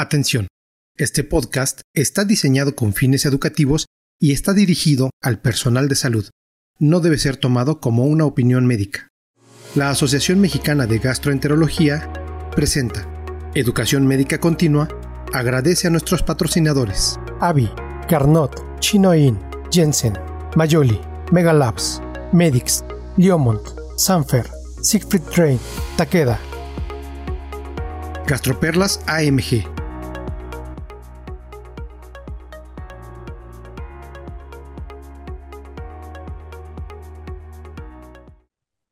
Atención, 0.00 0.48
este 0.96 1.24
podcast 1.24 1.82
está 1.94 2.24
diseñado 2.24 2.74
con 2.74 2.94
fines 2.94 3.26
educativos 3.26 3.84
y 4.18 4.32
está 4.32 4.54
dirigido 4.54 5.10
al 5.22 5.42
personal 5.42 5.90
de 5.90 5.94
salud. 5.94 6.30
No 6.78 7.00
debe 7.00 7.18
ser 7.18 7.36
tomado 7.36 7.80
como 7.80 8.06
una 8.06 8.24
opinión 8.24 8.64
médica. 8.64 9.08
La 9.74 9.90
Asociación 9.90 10.40
Mexicana 10.40 10.86
de 10.86 11.00
Gastroenterología 11.00 12.10
presenta 12.56 13.06
Educación 13.54 14.06
Médica 14.06 14.40
Continua, 14.40 14.88
agradece 15.34 15.88
a 15.88 15.90
nuestros 15.90 16.22
patrocinadores. 16.22 17.20
Avi, 17.38 17.68
Carnot, 18.08 18.80
Chinoin, 18.80 19.38
Jensen, 19.70 20.14
Mayoli, 20.56 20.98
Megalabs, 21.30 22.00
Medix, 22.32 22.82
Liomont, 23.18 23.60
Sanfer, 23.98 24.48
Siegfried 24.80 25.24
Train, 25.24 25.60
Takeda. 25.98 26.40
Gastroperlas 28.26 29.00
AMG 29.06 29.79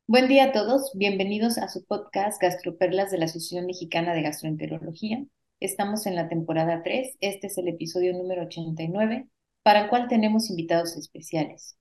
Buen 0.09 0.27
día 0.27 0.45
a 0.45 0.51
todos, 0.53 0.89
bienvenidos 0.95 1.59
a 1.59 1.67
su 1.67 1.85
podcast 1.85 2.41
Gastroperlas 2.41 3.11
de 3.11 3.19
la 3.19 3.25
Asociación 3.25 3.67
Mexicana 3.67 4.15
de 4.15 4.23
Gastroenterología. 4.23 5.23
Estamos 5.59 6.07
en 6.07 6.15
la 6.15 6.27
temporada 6.27 6.81
3, 6.83 7.17
este 7.21 7.45
es 7.45 7.59
el 7.59 7.67
episodio 7.67 8.13
número 8.13 8.45
89, 8.45 9.27
para 9.61 9.81
el 9.81 9.89
cual 9.91 10.07
tenemos 10.07 10.49
invitados 10.49 10.97
especiales. 10.97 11.77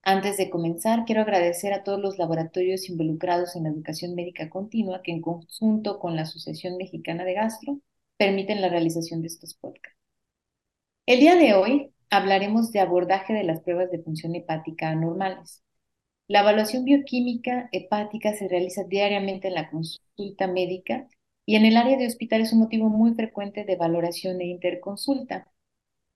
Antes 0.00 0.38
de 0.38 0.48
comenzar, 0.48 1.04
quiero 1.04 1.20
agradecer 1.20 1.74
a 1.74 1.84
todos 1.84 2.00
los 2.00 2.16
laboratorios 2.16 2.88
involucrados 2.88 3.56
en 3.56 3.64
la 3.64 3.68
educación 3.68 4.14
médica 4.14 4.48
continua 4.48 5.02
que 5.02 5.12
en 5.12 5.20
conjunto 5.20 5.98
con 5.98 6.16
la 6.16 6.22
Asociación 6.22 6.78
Mexicana 6.78 7.24
de 7.24 7.34
Gastro 7.34 7.80
permiten 8.16 8.62
la 8.62 8.70
realización 8.70 9.20
de 9.20 9.26
estos 9.26 9.52
podcasts. 9.52 9.98
El 11.04 11.20
día 11.20 11.34
de 11.36 11.52
hoy 11.52 11.92
hablaremos 12.08 12.72
de 12.72 12.80
abordaje 12.80 13.34
de 13.34 13.44
las 13.44 13.60
pruebas 13.60 13.90
de 13.90 14.02
función 14.02 14.34
hepática 14.34 14.88
anormales. 14.88 15.62
La 16.28 16.40
evaluación 16.40 16.84
bioquímica 16.84 17.68
hepática 17.72 18.32
se 18.32 18.46
realiza 18.46 18.84
diariamente 18.84 19.48
en 19.48 19.54
la 19.54 19.68
consulta 19.70 20.46
médica 20.46 21.08
y 21.44 21.56
en 21.56 21.64
el 21.64 21.76
área 21.76 21.96
de 21.96 22.06
hospital 22.06 22.42
es 22.42 22.52
un 22.52 22.60
motivo 22.60 22.88
muy 22.88 23.14
frecuente 23.14 23.64
de 23.64 23.74
valoración 23.76 24.40
e 24.40 24.46
interconsulta. 24.46 25.50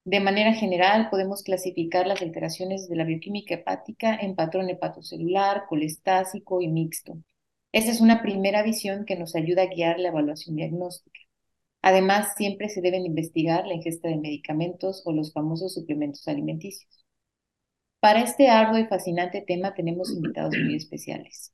De 0.05 0.20
manera 0.20 0.55
general, 0.55 1.11
podemos 1.11 1.42
clasificar 1.42 2.06
las 2.06 2.22
alteraciones 2.22 2.88
de 2.88 2.97
la 2.97 3.05
bioquímica 3.05 3.55
hepática 3.55 4.16
en 4.16 4.36
patrón 4.36 4.69
hepatocelular, 4.70 5.66
colestásico 5.69 6.61
y 6.61 6.69
mixto. 6.69 7.19
Esta 7.72 7.92
es 7.92 8.00
una 8.00 8.22
primera 8.22 8.62
visión 8.62 9.05
que 9.05 9.16
nos 9.16 9.36
ayuda 9.36 9.62
a 9.62 9.66
guiar 9.66 10.00
la 10.00 10.08
evaluación 10.08 10.56
diagnóstica. 10.56 11.20
Además, 11.83 12.34
siempre 12.36 12.69
se 12.69 12.81
deben 12.81 13.06
investigar 13.06 13.66
la 13.66 13.75
ingesta 13.75 14.08
de 14.08 14.16
medicamentos 14.16 15.03
o 15.05 15.12
los 15.12 15.33
famosos 15.33 15.75
suplementos 15.75 16.27
alimenticios. 16.28 17.00
Para 18.01 18.23
este 18.23 18.48
arduo 18.48 18.79
y 18.79 18.87
fascinante 18.87 19.43
tema 19.43 19.75
tenemos 19.75 20.11
invitados 20.11 20.55
muy 20.56 20.75
especiales. 20.75 21.53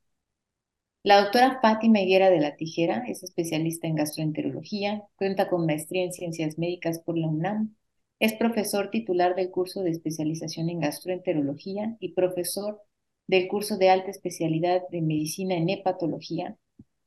La 1.03 1.21
doctora 1.21 1.59
Fátima 1.61 1.99
Higuera 1.99 2.29
de 2.29 2.39
la 2.39 2.55
Tijera 2.55 3.03
es 3.05 3.21
especialista 3.21 3.85
en 3.85 3.95
gastroenterología, 3.95 5.03
cuenta 5.17 5.49
con 5.49 5.65
maestría 5.65 6.05
en 6.05 6.13
ciencias 6.13 6.57
médicas 6.57 6.99
por 6.99 7.17
la 7.17 7.27
UNAM, 7.27 7.75
es 8.19 8.31
profesor 8.33 8.91
titular 8.91 9.35
del 9.35 9.51
curso 9.51 9.83
de 9.83 9.91
especialización 9.91 10.69
en 10.69 10.79
gastroenterología 10.79 11.97
y 11.99 12.13
profesor 12.13 12.81
del 13.27 13.49
curso 13.49 13.77
de 13.77 13.89
alta 13.89 14.09
especialidad 14.09 14.83
de 14.89 15.01
medicina 15.01 15.55
en 15.55 15.67
hepatología. 15.67 16.57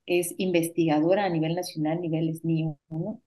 Es 0.04 0.34
investigadora 0.36 1.24
a 1.24 1.30
nivel 1.30 1.54
nacional, 1.54 2.02
nivel 2.02 2.28
SNI 2.28 2.74
1, 2.88 3.22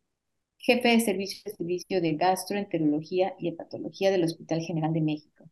jefe 0.60 0.90
de 0.90 1.00
servicio 1.00 1.42
de 1.44 1.56
servicio 1.58 2.02
de 2.02 2.14
gastroenterología 2.14 3.34
y 3.40 3.48
hepatología 3.48 4.12
del 4.12 4.26
Hospital 4.26 4.62
General 4.62 4.94
de 4.94 5.02
México 5.02 5.50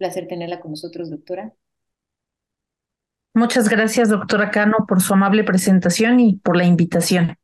placer 0.00 0.26
tenerla 0.26 0.60
con 0.60 0.70
nosotros, 0.72 1.10
doctora. 1.10 1.52
Muchas 3.34 3.68
gracias, 3.68 4.08
doctora 4.08 4.50
Cano, 4.50 4.86
por 4.88 5.02
su 5.02 5.12
amable 5.12 5.44
presentación 5.44 6.18
y 6.18 6.36
por 6.36 6.56
la 6.56 6.64
invitación. 6.64 7.36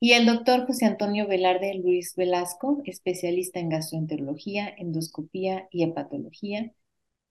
Y 0.00 0.14
el 0.14 0.26
doctor 0.26 0.66
José 0.66 0.86
Antonio 0.86 1.28
Velarde 1.28 1.74
Luis 1.74 2.16
Velasco, 2.16 2.82
especialista 2.86 3.60
en 3.60 3.68
gastroenterología, 3.68 4.74
endoscopía 4.76 5.68
y 5.70 5.84
hepatología, 5.84 6.72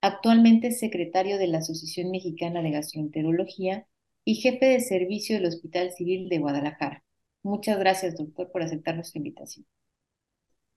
actualmente 0.01 0.67
es 0.67 0.79
secretario 0.79 1.39
de 1.39 1.47
la 1.47 1.57
Asociación 1.57 2.11
Mexicana 2.11 2.61
de 2.61 2.71
Gastroenterología 2.71 3.87
y 4.23 4.35
jefe 4.35 4.67
de 4.67 4.79
servicio 4.81 5.35
del 5.35 5.47
Hospital 5.47 5.91
Civil 5.91 6.29
de 6.29 6.37
Guadalajara. 6.37 7.03
Muchas 7.43 7.79
gracias, 7.79 8.16
doctor, 8.16 8.51
por 8.51 8.61
aceptar 8.61 8.95
nuestra 8.95 9.17
invitación. 9.17 9.66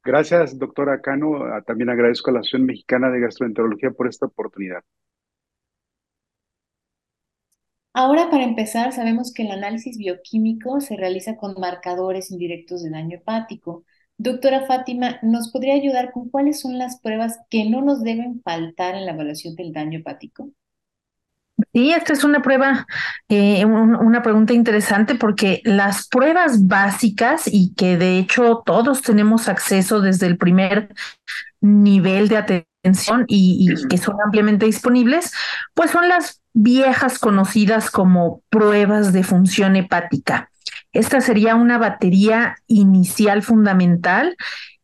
Gracias, 0.05 0.59
doctora 0.59 1.01
Cano. 1.01 1.45
Ah, 1.47 1.63
también 1.63 1.91
agradezco 1.91 2.31
a 2.31 2.35
la 2.35 2.41
Asociación 2.41 2.67
Mexicana 2.67 3.11
de 3.11 3.21
Gastroenterología 3.21 3.91
por 3.91 4.07
esta 4.09 4.27
oportunidad. 4.27 4.85
Ahora, 7.93 8.31
para 8.31 8.45
empezar, 8.45 8.93
sabemos 8.93 9.33
que 9.33 9.43
el 9.43 9.51
análisis 9.51 9.99
bioquímico 9.99 10.81
se 10.81 10.97
realiza 10.97 11.37
con 11.37 11.55
marcadores 11.59 12.31
indirectos 12.31 12.83
de 12.83 12.91
daño 12.91 13.17
hepático. 13.19 13.85
Doctora 14.17 14.67
Fátima, 14.67 15.19
¿nos 15.23 15.51
podría 15.51 15.75
ayudar 15.75 16.13
con 16.13 16.29
cuáles 16.31 16.61
son 16.61 16.79
las 16.79 17.01
pruebas 17.01 17.39
que 17.51 17.69
no 17.69 17.83
nos 17.83 18.03
deben 18.03 18.43
faltar 18.43 18.95
en 18.95 19.07
la 19.07 19.13
evaluación 19.13 19.57
del 19.57 19.73
daño 19.73 19.99
hepático? 20.01 20.51
Sí, 21.73 21.93
esta 21.93 22.13
es 22.13 22.25
una 22.25 22.43
prueba, 22.43 22.87
eh, 23.29 23.65
una 23.65 24.23
pregunta 24.23 24.53
interesante 24.55 25.15
porque 25.15 25.61
las 25.65 26.09
pruebas 26.09 26.67
básicas 26.67 27.43
y 27.47 27.75
que 27.75 27.97
de 27.97 28.19
hecho 28.19 28.63
todos 28.67 29.03
tenemos 29.03 29.49
acceso 29.49 30.01
desde 30.01 30.27
el 30.27 30.37
primer 30.37 30.89
nivel 31.61 32.29
de 32.29 32.39
atención 32.39 33.25
y, 33.29 33.69
y 33.71 33.89
que 33.89 33.99
son 33.99 34.17
ampliamente 34.25 34.67
disponibles, 34.67 35.33
pues 35.75 35.93
son 35.93 36.09
las 36.09 36.43
viejas 36.55 37.21
conocidas 37.21 37.91
como 37.91 38.43
pruebas 38.51 39.13
de 39.13 39.23
función 39.23 39.77
hepática. 39.77 40.51
Esta 40.93 41.21
sería 41.21 41.55
una 41.55 41.79
batería 41.79 42.57
inicial 42.67 43.43
fundamental 43.43 44.37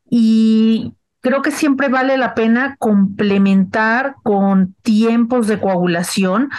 y 0.09 0.93
creo 1.21 1.43
que 1.43 1.51
siempre 1.51 1.89
vale 1.89 2.17
la 2.17 2.35
pena 2.35 2.77
complementar 2.79 4.17
con 4.23 4.75
tiempos 4.83 5.47
de 5.47 5.61
coagulación 5.61 6.51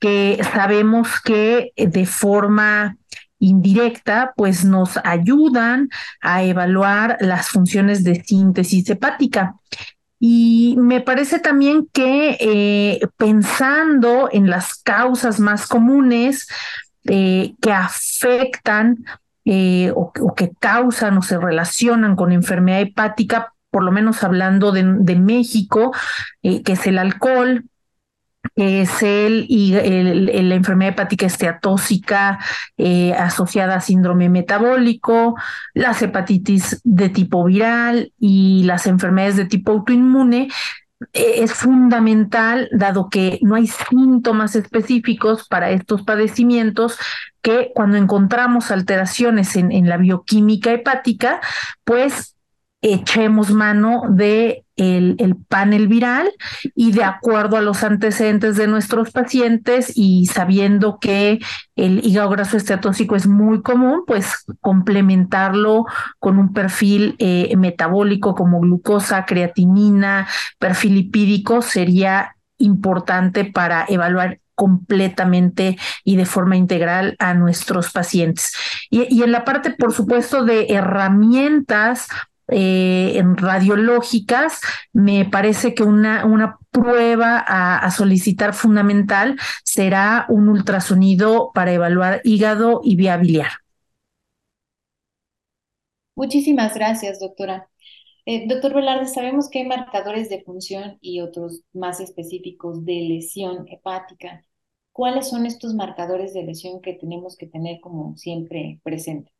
que 0.00 0.40
sabemos 0.52 1.20
que 1.20 1.72
de 1.76 2.06
forma 2.06 2.96
indirecta, 3.38 4.32
pues 4.36 4.64
nos 4.64 4.98
ayudan 5.04 5.88
a 6.20 6.42
evaluar 6.42 7.16
las 7.20 7.48
funciones 7.48 8.04
de 8.04 8.22
síntesis 8.24 8.88
hepática. 8.90 9.54
Y 10.20 10.74
me 10.78 11.00
parece 11.00 11.38
también 11.38 11.88
que 11.92 12.36
eh, 12.40 13.00
pensando 13.16 14.28
en 14.32 14.50
las 14.50 14.74
causas 14.74 15.38
más 15.38 15.66
comunes 15.66 16.48
eh, 17.04 17.54
que 17.62 17.72
afectan 17.72 19.04
eh, 19.44 19.92
o, 19.94 20.12
que 20.34 20.50
causan 20.58 21.18
o 21.18 21.22
se 21.22 21.38
relacionan 21.38 22.16
con 22.16 22.32
enfermedad 22.32 22.80
hepática, 22.80 23.54
por 23.70 23.84
lo 23.84 23.92
menos 23.92 24.22
hablando 24.24 24.72
de, 24.72 24.82
México, 25.16 25.92
eh, 26.42 26.62
que 26.62 26.72
es 26.72 26.86
el 26.86 26.98
alcohol, 26.98 27.64
que 28.54 28.82
es 28.82 29.02
el, 29.02 29.46
y 29.48 29.72
la 29.72 30.54
enfermedad 30.54 30.94
hepática 30.94 31.26
esteatóxica 31.26 32.38
eh, 32.76 33.12
asociada 33.14 33.76
a 33.76 33.80
síndrome 33.80 34.28
metabólico, 34.28 35.36
las 35.74 36.02
hepatitis 36.02 36.80
de 36.84 37.08
tipo 37.08 37.44
viral 37.44 38.12
y 38.18 38.62
las 38.64 38.86
enfermedades 38.86 39.36
de 39.36 39.44
tipo 39.44 39.72
autoinmune, 39.72 40.48
eh, 41.12 41.42
es 41.42 41.52
fundamental, 41.52 42.68
dado 42.72 43.08
que 43.08 43.38
no 43.42 43.54
hay 43.54 43.66
síntomas 43.66 44.56
específicos 44.56 45.46
para 45.46 45.70
estos 45.70 46.02
padecimientos, 46.02 46.98
que 47.42 47.70
cuando 47.74 47.96
encontramos 47.96 48.70
alteraciones 48.70 49.54
en, 49.56 49.70
en 49.70 49.88
la 49.88 49.96
bioquímica 49.96 50.72
hepática, 50.72 51.40
pues 51.84 52.34
echemos 52.80 53.50
mano 53.50 54.02
de 54.08 54.64
el, 54.76 55.36
panel 55.48 55.88
viral 55.88 56.30
y 56.74 56.92
de 56.92 57.02
acuerdo 57.02 57.56
a 57.56 57.60
los 57.60 57.82
antecedentes 57.82 58.56
de 58.56 58.68
nuestros 58.68 59.10
pacientes 59.10 59.92
y 59.96 60.26
sabiendo 60.26 60.98
que 61.00 61.40
el 61.74 62.04
hígado 62.04 62.30
graso 62.30 62.56
esteatóxico 62.56 63.16
es 63.16 63.26
muy 63.26 63.62
común, 63.62 64.04
pues 64.06 64.44
complementarlo 64.60 65.86
con 66.18 66.38
un 66.38 66.52
perfil 66.52 67.16
eh, 67.18 67.54
metabólico 67.56 68.34
como 68.34 68.60
glucosa, 68.60 69.24
creatinina, 69.24 70.28
perfil 70.58 70.94
lipídico 70.94 71.62
sería 71.62 72.36
importante 72.58 73.44
para 73.44 73.84
evaluar 73.88 74.40
completamente 74.54 75.78
y 76.02 76.16
de 76.16 76.26
forma 76.26 76.56
integral 76.56 77.14
a 77.20 77.34
nuestros 77.34 77.92
pacientes. 77.92 78.52
Y, 78.90 79.06
y, 79.14 79.22
en 79.22 79.30
la 79.30 79.44
parte, 79.44 79.70
por 79.70 79.92
supuesto, 79.92 80.44
de 80.44 80.66
herramientas 80.70 82.08
eh, 82.48 83.22
radiológicas, 83.36 84.60
me 84.92 85.24
parece 85.24 85.74
que 85.74 85.82
una, 85.82 86.24
una 86.24 86.58
prueba 86.70 87.44
a, 87.46 87.90
solicitar 87.90 88.54
fundamental 88.54 89.36
será 89.64 90.26
un 90.28 90.48
ultrasonido 90.48 91.50
para 91.54 91.72
evaluar 91.72 92.20
hígado 92.24 92.80
y 92.82 92.96
vía 92.96 93.16
biliar. 93.16 93.50
Muchísimas 96.14 96.74
gracias, 96.74 97.20
doctora. 97.20 97.68
Eh, 98.26 98.46
doctor 98.46 98.74
Velarde, 98.74 99.06
sabemos 99.06 99.48
que 99.48 99.60
hay 99.60 99.66
marcadores 99.66 100.28
de 100.28 100.42
función 100.42 100.98
y 101.00 101.20
otros 101.20 101.62
más 101.72 102.00
específicos 102.00 102.84
de 102.84 103.00
lesión 103.02 103.66
hepática. 103.68 104.44
¿Cuáles 104.92 105.28
son 105.28 105.46
estos 105.46 105.74
marcadores 105.74 106.34
de 106.34 106.42
lesión 106.42 106.80
que 106.82 106.94
tenemos 106.94 107.36
que 107.36 107.46
tener 107.46 107.80
como 107.80 108.16
siempre 108.16 108.80
presente? 108.82 109.30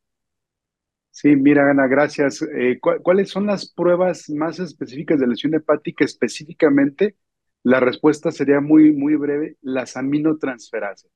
Sí, 1.21 1.35
mira, 1.35 1.69
Ana, 1.69 1.85
gracias. 1.87 2.41
Eh, 2.43 2.79
¿Cuáles 2.79 3.29
son 3.29 3.45
las 3.47 3.73
pruebas 3.73 4.29
más 4.29 4.57
específicas 4.59 5.19
de 5.19 5.27
lesión 5.27 5.53
hepática 5.53 6.05
específicamente? 6.05 7.17
La 7.61 7.81
respuesta 7.81 8.31
sería 8.31 8.61
muy, 8.61 8.93
muy 8.93 9.15
breve, 9.17 9.57
las 9.61 9.97
aminotransferasas. 9.97 11.11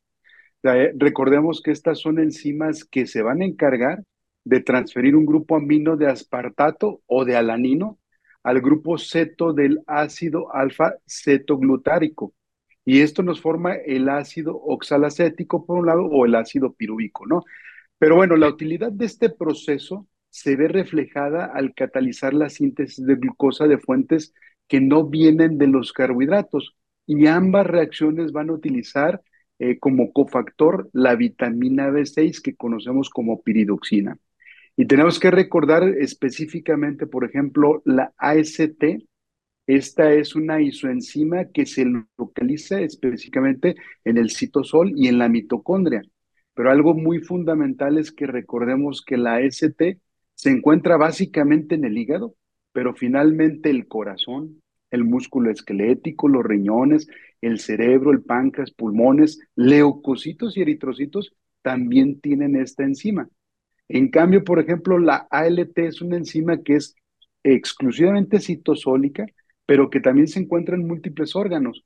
Eh, 0.63 0.91
recordemos 0.97 1.61
que 1.63 1.71
estas 1.71 1.99
son 2.01 2.19
enzimas 2.19 2.83
que 2.83 3.07
se 3.07 3.21
van 3.21 3.41
a 3.41 3.45
encargar 3.45 4.03
de 4.43 4.59
transferir 4.59 5.15
un 5.15 5.25
grupo 5.25 5.55
amino 5.55 5.95
de 5.95 6.07
aspartato 6.07 7.01
o 7.05 7.23
de 7.23 7.37
alanino 7.37 7.97
al 8.43 8.59
grupo 8.59 8.97
ceto 8.97 9.53
del 9.53 9.83
ácido 9.87 10.53
alfa 10.53 10.95
cetoglutárico. 11.07 12.33
Y 12.83 12.99
esto 12.99 13.23
nos 13.23 13.39
forma 13.39 13.75
el 13.75 14.09
ácido 14.09 14.57
oxalacético 14.57 15.65
por 15.65 15.77
un 15.79 15.85
lado 15.85 16.03
o 16.07 16.25
el 16.25 16.35
ácido 16.35 16.73
pirúvico, 16.73 17.25
¿no? 17.25 17.43
Pero 18.03 18.17
bueno, 18.17 18.35
la 18.35 18.49
utilidad 18.49 18.91
de 18.91 19.05
este 19.05 19.29
proceso 19.29 20.09
se 20.29 20.57
ve 20.57 20.67
reflejada 20.67 21.45
al 21.45 21.73
catalizar 21.73 22.33
la 22.33 22.49
síntesis 22.49 23.05
de 23.05 23.15
glucosa 23.15 23.65
de 23.65 23.77
fuentes 23.77 24.33
que 24.67 24.81
no 24.81 25.07
vienen 25.07 25.57
de 25.57 25.67
los 25.67 25.93
carbohidratos. 25.93 26.75
Y 27.07 27.27
ambas 27.27 27.65
reacciones 27.65 28.33
van 28.33 28.49
a 28.49 28.55
utilizar 28.55 29.21
eh, 29.57 29.79
como 29.79 30.11
cofactor 30.11 30.89
la 30.91 31.15
vitamina 31.15 31.89
B6 31.91 32.41
que 32.41 32.57
conocemos 32.57 33.09
como 33.09 33.41
piridoxina. 33.41 34.17
Y 34.75 34.85
tenemos 34.85 35.17
que 35.17 35.31
recordar 35.31 35.83
específicamente, 35.83 37.07
por 37.07 37.23
ejemplo, 37.23 37.81
la 37.85 38.11
AST. 38.17 38.83
Esta 39.65 40.11
es 40.11 40.35
una 40.35 40.61
isoenzima 40.61 41.45
que 41.53 41.65
se 41.65 41.85
localiza 42.17 42.81
específicamente 42.81 43.75
en 44.03 44.17
el 44.17 44.29
citosol 44.29 44.91
y 44.93 45.07
en 45.07 45.19
la 45.19 45.29
mitocondria. 45.29 46.01
Pero 46.53 46.71
algo 46.71 46.93
muy 46.93 47.19
fundamental 47.19 47.97
es 47.97 48.11
que 48.11 48.27
recordemos 48.27 49.03
que 49.05 49.17
la 49.17 49.37
AST 49.37 49.81
se 50.35 50.49
encuentra 50.49 50.97
básicamente 50.97 51.75
en 51.75 51.85
el 51.85 51.97
hígado, 51.97 52.35
pero 52.71 52.93
finalmente 52.93 53.69
el 53.69 53.87
corazón, 53.87 54.61
el 54.91 55.03
músculo 55.03 55.49
esquelético, 55.51 56.27
los 56.27 56.43
riñones, 56.43 57.07
el 57.41 57.59
cerebro, 57.59 58.11
el 58.11 58.21
páncreas, 58.21 58.71
pulmones, 58.71 59.39
leucocitos 59.55 60.55
y 60.55 60.61
eritrocitos 60.61 61.35
también 61.61 62.19
tienen 62.19 62.55
esta 62.55 62.83
enzima. 62.83 63.27
En 63.87 64.09
cambio, 64.09 64.43
por 64.43 64.59
ejemplo, 64.59 64.97
la 64.99 65.27
ALT 65.29 65.77
es 65.79 66.01
una 66.01 66.17
enzima 66.17 66.61
que 66.61 66.75
es 66.75 66.95
exclusivamente 67.43 68.39
citosólica, 68.39 69.25
pero 69.65 69.89
que 69.89 69.99
también 69.99 70.27
se 70.27 70.39
encuentra 70.39 70.75
en 70.75 70.87
múltiples 70.87 71.35
órganos. 71.35 71.83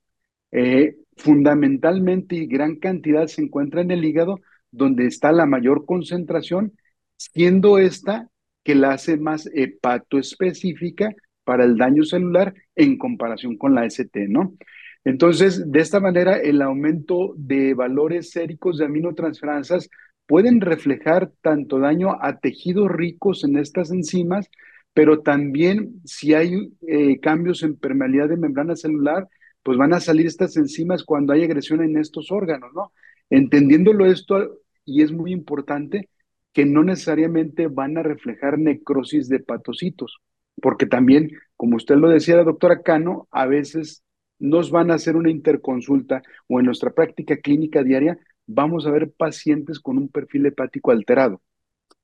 Eh, 0.50 0.96
fundamentalmente 1.16 2.36
y 2.36 2.46
gran 2.46 2.76
cantidad 2.76 3.26
se 3.26 3.42
encuentra 3.42 3.80
en 3.80 3.90
el 3.90 4.04
hígado, 4.04 4.40
donde 4.70 5.06
está 5.06 5.32
la 5.32 5.46
mayor 5.46 5.84
concentración, 5.86 6.72
siendo 7.16 7.78
esta 7.78 8.28
que 8.64 8.74
la 8.74 8.92
hace 8.92 9.16
más 9.16 9.48
hepatoespecífica 9.52 11.14
para 11.44 11.64
el 11.64 11.78
daño 11.78 12.04
celular 12.04 12.54
en 12.76 12.98
comparación 12.98 13.56
con 13.56 13.74
la 13.74 13.86
ST, 13.86 14.28
¿no? 14.28 14.54
Entonces, 15.04 15.70
de 15.72 15.80
esta 15.80 16.00
manera, 16.00 16.36
el 16.36 16.60
aumento 16.60 17.32
de 17.36 17.72
valores 17.72 18.30
séricos 18.30 18.76
de 18.76 18.84
aminotransferansas 18.84 19.88
pueden 20.26 20.60
reflejar 20.60 21.32
tanto 21.40 21.78
daño 21.78 22.18
a 22.20 22.38
tejidos 22.38 22.90
ricos 22.90 23.44
en 23.44 23.56
estas 23.56 23.90
enzimas, 23.90 24.50
pero 24.92 25.20
también 25.22 26.02
si 26.04 26.34
hay 26.34 26.72
eh, 26.86 27.18
cambios 27.20 27.62
en 27.62 27.76
permeabilidad 27.76 28.28
de 28.28 28.36
membrana 28.36 28.76
celular, 28.76 29.26
pues 29.62 29.78
van 29.78 29.94
a 29.94 30.00
salir 30.00 30.26
estas 30.26 30.56
enzimas 30.58 31.04
cuando 31.04 31.32
hay 31.32 31.44
agresión 31.44 31.82
en 31.82 31.96
estos 31.96 32.30
órganos, 32.30 32.70
¿no? 32.74 32.92
Entendiéndolo 33.30 34.06
esto, 34.06 34.58
y 34.84 35.02
es 35.02 35.12
muy 35.12 35.32
importante, 35.32 36.08
que 36.52 36.64
no 36.64 36.82
necesariamente 36.82 37.68
van 37.68 37.98
a 37.98 38.02
reflejar 38.02 38.58
necrosis 38.58 39.28
de 39.28 39.36
hepatocitos, 39.36 40.18
porque 40.60 40.86
también, 40.86 41.30
como 41.56 41.76
usted 41.76 41.96
lo 41.96 42.08
decía, 42.08 42.36
la 42.36 42.44
doctora 42.44 42.82
Cano, 42.82 43.28
a 43.30 43.46
veces 43.46 44.02
nos 44.38 44.70
van 44.70 44.90
a 44.90 44.94
hacer 44.94 45.16
una 45.16 45.30
interconsulta 45.30 46.22
o 46.46 46.58
en 46.58 46.66
nuestra 46.66 46.90
práctica 46.90 47.36
clínica 47.36 47.82
diaria 47.82 48.18
vamos 48.46 48.86
a 48.86 48.90
ver 48.90 49.12
pacientes 49.12 49.78
con 49.78 49.98
un 49.98 50.08
perfil 50.08 50.46
hepático 50.46 50.90
alterado. 50.90 51.42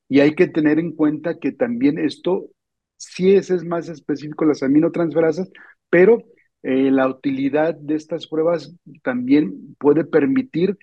Y 0.08 0.20
hay 0.20 0.34
que 0.34 0.46
tener 0.46 0.78
en 0.78 0.92
cuenta 0.92 1.38
que 1.38 1.52
también 1.52 1.98
esto, 1.98 2.50
sí 2.96 3.34
es, 3.34 3.50
más 3.64 3.88
específico 3.88 4.44
las 4.44 4.62
aminotransferasas, 4.62 5.50
pero 5.90 6.22
eh, 6.62 6.90
la 6.90 7.08
utilidad 7.08 7.74
de 7.74 7.94
estas 7.94 8.26
pruebas 8.26 8.76
también 9.02 9.74
puede 9.78 10.04
permitir 10.04 10.78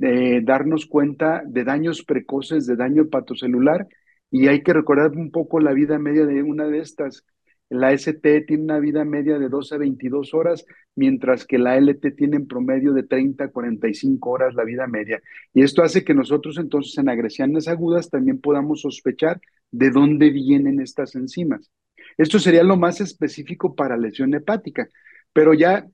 eh, 0.00 0.40
darnos 0.42 0.86
cuenta 0.86 1.42
de 1.46 1.64
daños 1.64 2.02
precoces, 2.04 2.66
de 2.66 2.76
daño 2.76 3.02
hepatocelular, 3.02 3.86
y 4.30 4.48
hay 4.48 4.62
que 4.62 4.72
recordar 4.72 5.12
un 5.12 5.30
poco 5.30 5.60
la 5.60 5.72
vida 5.72 5.98
media 5.98 6.26
de 6.26 6.42
una 6.42 6.66
de 6.66 6.78
estas. 6.78 7.24
La 7.70 7.92
ST 7.92 8.42
tiene 8.42 8.64
una 8.64 8.78
vida 8.78 9.04
media 9.04 9.38
de 9.38 9.48
12 9.48 9.76
a 9.76 9.78
22 9.78 10.34
horas, 10.34 10.64
mientras 10.96 11.46
que 11.46 11.58
la 11.58 11.76
LT 11.76 12.12
tiene 12.16 12.36
en 12.36 12.46
promedio 12.46 12.92
de 12.92 13.04
30 13.04 13.44
a 13.44 13.48
45 13.48 14.30
horas 14.30 14.54
la 14.54 14.64
vida 14.64 14.86
media. 14.86 15.22
Y 15.52 15.62
esto 15.62 15.82
hace 15.82 16.04
que 16.04 16.14
nosotros 16.14 16.58
entonces 16.58 16.98
en 16.98 17.08
agresiones 17.08 17.68
agudas 17.68 18.10
también 18.10 18.40
podamos 18.40 18.82
sospechar 18.82 19.40
de 19.70 19.90
dónde 19.90 20.30
vienen 20.30 20.80
estas 20.80 21.14
enzimas. 21.14 21.70
Esto 22.18 22.38
sería 22.38 22.62
lo 22.62 22.76
más 22.76 23.00
específico 23.00 23.74
para 23.74 23.96
lesión 23.96 24.34
hepática, 24.34 24.88
pero 25.32 25.54
ya 25.54 25.86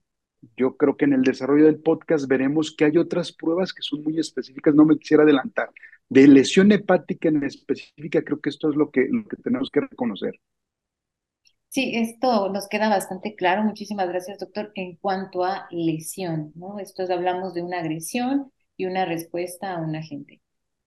yo 0.56 0.76
creo 0.76 0.96
que 0.96 1.04
en 1.04 1.12
el 1.12 1.22
desarrollo 1.22 1.66
del 1.66 1.80
podcast 1.80 2.26
veremos 2.28 2.74
que 2.76 2.84
hay 2.86 2.96
otras 2.96 3.32
pruebas 3.32 3.72
que 3.72 3.82
son 3.82 4.02
muy 4.02 4.18
específicas, 4.18 4.74
no 4.74 4.84
me 4.84 4.98
quisiera 4.98 5.22
adelantar. 5.24 5.70
De 6.08 6.26
lesión 6.26 6.72
hepática 6.72 7.28
en 7.28 7.44
específica, 7.44 8.22
creo 8.22 8.40
que 8.40 8.50
esto 8.50 8.70
es 8.70 8.76
lo 8.76 8.90
que, 8.90 9.06
lo 9.10 9.24
que 9.24 9.36
tenemos 9.36 9.70
que 9.70 9.80
reconocer. 9.80 10.40
Sí, 11.68 11.92
esto 11.94 12.48
nos 12.52 12.68
queda 12.68 12.88
bastante 12.88 13.36
claro. 13.36 13.62
Muchísimas 13.62 14.08
gracias, 14.08 14.38
doctor. 14.40 14.72
En 14.74 14.96
cuanto 14.96 15.44
a 15.44 15.68
lesión, 15.70 16.52
¿no? 16.56 16.80
Esto 16.80 17.04
es, 17.04 17.10
hablamos 17.10 17.54
de 17.54 17.62
una 17.62 17.78
agresión 17.78 18.52
y 18.76 18.86
una 18.86 19.04
respuesta 19.04 19.72
a 19.74 19.80
un 19.80 19.94
agente. 19.94 20.42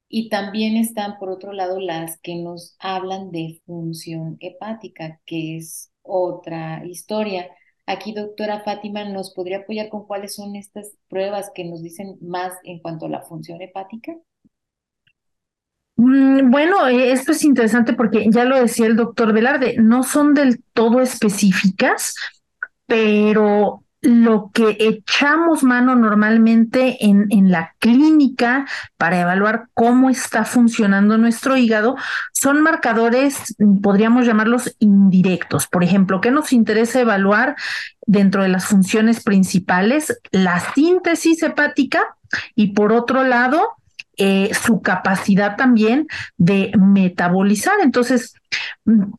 Y 0.10 0.30
también 0.30 0.76
están, 0.76 1.18
por 1.20 1.30
otro 1.30 1.54
lado, 1.54 1.80
las 1.80 2.20
que 2.20 2.36
nos 2.36 2.76
hablan 2.80 3.32
de 3.32 3.62
función 3.66 4.38
hepática, 4.42 5.22
que 5.26 5.58
es 5.58 5.92
otra 6.02 6.86
historia. 6.86 7.50
Aquí, 7.86 8.14
doctora 8.14 8.62
Fátima, 8.64 9.04
¿nos 9.04 9.34
podría 9.34 9.60
apoyar 9.60 9.90
con 9.90 10.06
cuáles 10.08 10.36
son 10.36 10.56
estas 10.56 10.96
pruebas 11.10 11.52
que 11.54 11.66
nos 11.66 11.84
dicen 11.84 12.18
más 12.22 12.54
en 12.64 12.80
cuanto 12.80 13.08
a 13.08 13.10
la 13.10 13.22
función 13.22 13.62
hepática? 13.62 14.14
Mm, 15.96 16.50
bueno, 16.50 16.88
eh, 16.88 17.12
esto 17.12 17.34
es 17.34 17.44
interesante 17.44 17.94
porque 17.94 18.26
ya 18.30 18.46
lo 18.46 18.60
decía 18.60 18.88
el 18.88 18.96
doctor 18.96 19.34
Velarde, 19.34 19.76
no 19.80 20.04
son 20.04 20.34
del 20.34 20.64
todo 20.74 21.02
específicas, 21.02 22.16
pero 22.88 23.83
lo 24.04 24.52
que 24.54 24.76
echamos 24.80 25.64
mano 25.64 25.96
normalmente 25.96 27.06
en, 27.06 27.28
en, 27.30 27.52
la 27.52 27.74
clínica 27.80 28.66
para 28.98 29.22
evaluar 29.22 29.70
cómo 29.74 30.10
está 30.10 30.44
funcionando 30.44 31.18
nuestro 31.18 31.56
hígado 31.56 31.96
son 32.34 32.62
marcadores, 32.62 33.56
podríamos 33.82 34.26
llamarlos 34.26 34.76
indirectos. 34.80 35.68
Por 35.68 35.86
ejemplo, 35.86 36.20
¿qué 36.20 36.32
nos 36.32 36.52
interesa 36.52 37.00
evaluar 37.00 37.56
dentro 38.06 38.44
de 38.44 38.50
las 38.50 38.66
funciones 38.66 39.24
principales? 39.24 40.20
La 40.32 40.60
síntesis 40.74 41.42
hepática 41.42 42.18
y 42.56 42.74
por 42.74 42.92
otro 42.92 43.24
lado, 43.24 43.70
eh, 44.18 44.52
su 44.54 44.82
capacidad 44.82 45.56
también 45.56 46.08
de 46.38 46.72
metabolizar. 46.78 47.76
Entonces, 47.82 48.36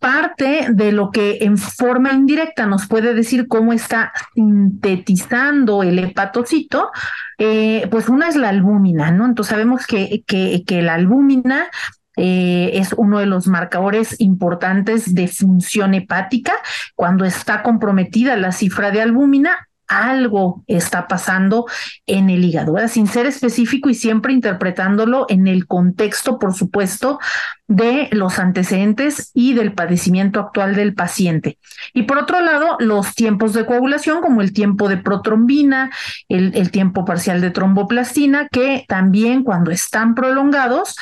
parte 0.00 0.68
de 0.70 0.92
lo 0.92 1.10
que 1.10 1.38
en 1.42 1.58
forma 1.58 2.12
indirecta 2.12 2.66
nos 2.66 2.86
puede 2.86 3.14
decir 3.14 3.48
cómo 3.48 3.72
está 3.72 4.12
sintetizando 4.34 5.82
el 5.82 5.98
hepatocito, 5.98 6.90
eh, 7.38 7.88
pues 7.90 8.08
una 8.08 8.28
es 8.28 8.36
la 8.36 8.50
albúmina, 8.50 9.10
¿no? 9.10 9.26
Entonces 9.26 9.50
sabemos 9.50 9.86
que, 9.86 10.22
que, 10.26 10.62
que 10.66 10.82
la 10.82 10.94
albúmina 10.94 11.68
eh, 12.16 12.70
es 12.74 12.92
uno 12.96 13.18
de 13.18 13.26
los 13.26 13.46
marcadores 13.46 14.20
importantes 14.20 15.14
de 15.14 15.28
función 15.28 15.94
hepática. 15.94 16.52
Cuando 16.94 17.24
está 17.24 17.62
comprometida 17.62 18.36
la 18.36 18.52
cifra 18.52 18.90
de 18.90 19.02
albúmina, 19.02 19.68
algo 20.02 20.64
está 20.66 21.08
pasando 21.08 21.66
en 22.06 22.30
el 22.30 22.44
hígado, 22.44 22.76
sin 22.88 23.06
ser 23.06 23.26
específico 23.26 23.88
y 23.90 23.94
siempre 23.94 24.32
interpretándolo 24.32 25.26
en 25.28 25.46
el 25.46 25.66
contexto, 25.66 26.38
por 26.38 26.54
supuesto, 26.54 27.18
de 27.66 28.08
los 28.12 28.38
antecedentes 28.38 29.30
y 29.34 29.54
del 29.54 29.72
padecimiento 29.72 30.40
actual 30.40 30.74
del 30.74 30.94
paciente. 30.94 31.58
Y 31.94 32.02
por 32.02 32.18
otro 32.18 32.40
lado, 32.40 32.76
los 32.78 33.14
tiempos 33.14 33.54
de 33.54 33.64
coagulación, 33.64 34.20
como 34.20 34.42
el 34.42 34.52
tiempo 34.52 34.88
de 34.88 34.98
protrombina, 34.98 35.90
el, 36.28 36.52
el 36.54 36.70
tiempo 36.70 37.04
parcial 37.04 37.40
de 37.40 37.50
tromboplastina, 37.50 38.48
que 38.48 38.84
también 38.86 39.44
cuando 39.44 39.70
están 39.70 40.14
prolongados, 40.14 40.96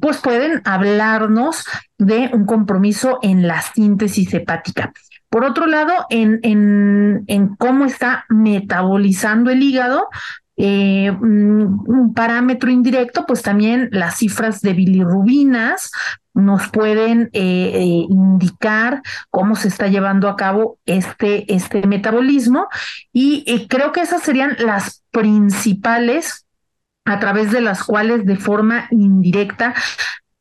pues 0.00 0.18
pueden 0.18 0.62
hablarnos 0.64 1.64
de 1.98 2.30
un 2.32 2.44
compromiso 2.46 3.18
en 3.22 3.46
la 3.46 3.62
síntesis 3.62 4.32
hepática. 4.34 4.92
Por 5.34 5.44
otro 5.44 5.66
lado, 5.66 5.92
en, 6.10 6.38
en, 6.44 7.24
en 7.26 7.56
cómo 7.56 7.86
está 7.86 8.24
metabolizando 8.28 9.50
el 9.50 9.64
hígado, 9.64 10.06
eh, 10.56 11.10
mm, 11.10 11.90
un 11.90 12.14
parámetro 12.14 12.70
indirecto, 12.70 13.26
pues 13.26 13.42
también 13.42 13.88
las 13.90 14.18
cifras 14.18 14.60
de 14.60 14.74
bilirrubinas 14.74 15.90
nos 16.34 16.68
pueden 16.68 17.30
eh, 17.32 17.72
eh, 17.74 18.06
indicar 18.08 19.02
cómo 19.28 19.56
se 19.56 19.66
está 19.66 19.88
llevando 19.88 20.28
a 20.28 20.36
cabo 20.36 20.78
este, 20.86 21.52
este 21.52 21.84
metabolismo. 21.84 22.68
Y 23.12 23.66
creo 23.66 23.90
que 23.90 24.02
esas 24.02 24.22
serían 24.22 24.54
las 24.60 25.02
principales 25.10 26.46
a 27.04 27.18
través 27.18 27.50
de 27.50 27.60
las 27.60 27.82
cuales 27.82 28.24
de 28.24 28.36
forma 28.36 28.86
indirecta 28.92 29.74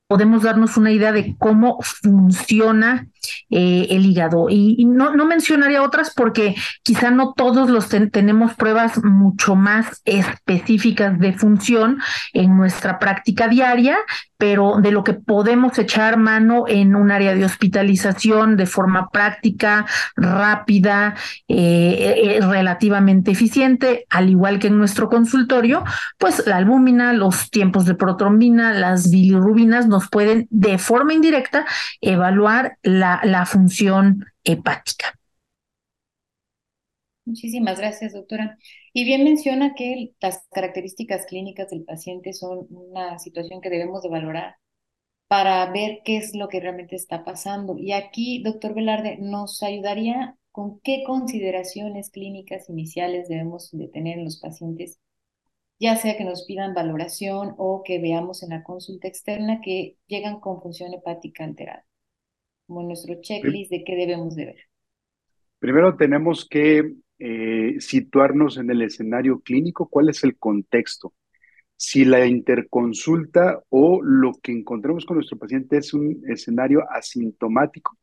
podemos 0.08 0.44
darnos 0.44 0.78
una 0.78 0.92
idea 0.92 1.12
de 1.12 1.36
cómo 1.40 1.80
funciona 1.82 3.08
eh, 3.50 3.88
el 3.90 4.06
hígado. 4.06 4.48
Y, 4.50 4.86
no, 4.86 5.16
no, 5.16 5.26
mencionaría 5.26 5.82
otras 5.82 6.14
porque 6.14 6.56
quizá 6.84 7.12
no 7.12 7.34
todos 7.34 7.70
los 7.70 7.88
tenemos 7.90 8.54
pruebas 8.54 9.04
mucho 9.04 9.56
más 9.56 10.02
específicas 10.06 11.20
de 11.20 11.34
función 11.34 12.00
en 12.34 12.56
nuestra 12.58 13.00
práctica 13.00 13.48
diaria, 13.48 13.98
pero 14.38 14.76
de 14.82 14.92
lo 14.92 15.06
que 15.06 15.14
podemos 15.14 15.80
echar 15.80 16.18
mano 16.18 16.66
en 16.68 16.98
un 16.98 17.12
área 17.12 17.34
de 17.34 17.46
hospitalización 17.46 18.58
de 18.58 18.66
forma 18.66 19.10
práctica, 19.10 19.86
rápida, 20.18 21.16
eh, 21.48 22.16
eh, 22.18 22.40
relativamente 22.42 23.32
eficiente, 23.32 24.06
al 24.10 24.30
igual 24.30 24.60
que 24.60 24.68
en 24.68 24.78
nuestro 24.78 25.08
consultorio, 25.08 25.86
pues 26.18 26.44
la 26.46 26.58
albúmina, 26.58 27.14
los 27.14 27.52
tiempos 27.52 27.86
de 27.86 27.96
protrombina, 27.96 28.74
las 28.74 29.10
bilirrubinas 29.10 29.88
nos 29.88 30.10
pueden 30.10 30.48
de 30.50 30.78
forma 30.78 31.14
indirecta 31.14 31.66
evaluar 32.02 32.78
la, 32.84 33.13
la 33.24 33.46
función 33.46 34.26
hepática. 34.44 35.14
Muchísimas 37.26 37.80
gracias, 37.80 38.14
doctora. 38.14 38.58
Y 38.92 39.06
bien 39.06 39.24
menciona 39.24 39.76
que 39.76 40.14
las 40.20 40.46
características 40.52 41.26
clínicas 41.26 41.70
del 41.70 41.84
paciente 41.84 42.34
son 42.34 42.68
una 42.70 43.18
situación 43.20 43.62
que 43.62 43.70
debemos 43.70 44.04
de 44.04 44.10
valorar 44.10 44.56
para 45.28 45.66
ver 45.72 46.02
qué 46.06 46.18
es 46.18 46.36
lo 46.36 46.48
que 46.50 46.60
realmente 46.60 46.96
está 46.96 47.24
pasando. 47.24 47.78
Y 47.78 47.94
aquí, 47.94 48.44
doctor 48.44 48.76
Velarde, 48.76 49.18
nos 49.20 49.64
ayudaría 49.64 50.38
con 50.52 50.80
qué 50.82 51.04
consideraciones 51.06 52.12
clínicas 52.12 52.70
iniciales 52.70 53.28
debemos 53.28 53.72
de 53.72 53.88
tener 53.88 54.20
en 54.20 54.26
los 54.26 54.40
pacientes, 54.40 55.00
ya 55.80 55.96
sea 55.96 56.18
que 56.18 56.26
nos 56.26 56.46
pidan 56.46 56.76
valoración 56.76 57.56
o 57.58 57.82
que 57.84 58.00
veamos 58.00 58.44
en 58.44 58.52
la 58.52 58.64
consulta 58.64 59.08
externa 59.08 59.62
que 59.62 59.98
llegan 60.08 60.40
con 60.40 60.62
función 60.62 60.94
hepática 60.94 61.44
alterada, 61.44 61.86
como 62.68 62.84
nuestro 62.84 63.16
checklist 63.22 63.72
de 63.72 63.84
qué 63.84 63.96
debemos 63.96 64.36
de 64.36 64.46
ver. 64.46 64.60
Primero 65.60 65.96
tenemos 65.96 66.48
que 66.50 66.94
eh, 67.20 67.76
situarnos 67.80 68.58
en 68.58 68.70
el 68.70 68.82
escenario 68.82 69.40
clínico, 69.40 69.88
cuál 69.88 70.10
es 70.10 70.24
el 70.24 70.38
contexto. 70.38 71.14
Si 71.76 72.06
la 72.06 72.26
interconsulta 72.26 73.62
o 73.70 74.02
lo 74.04 74.34
que 74.42 74.52
encontramos 74.52 75.06
con 75.06 75.16
nuestro 75.16 75.38
paciente 75.38 75.78
es 75.78 75.94
un 75.94 76.22
escenario 76.28 76.84
asintomático, 76.90 77.98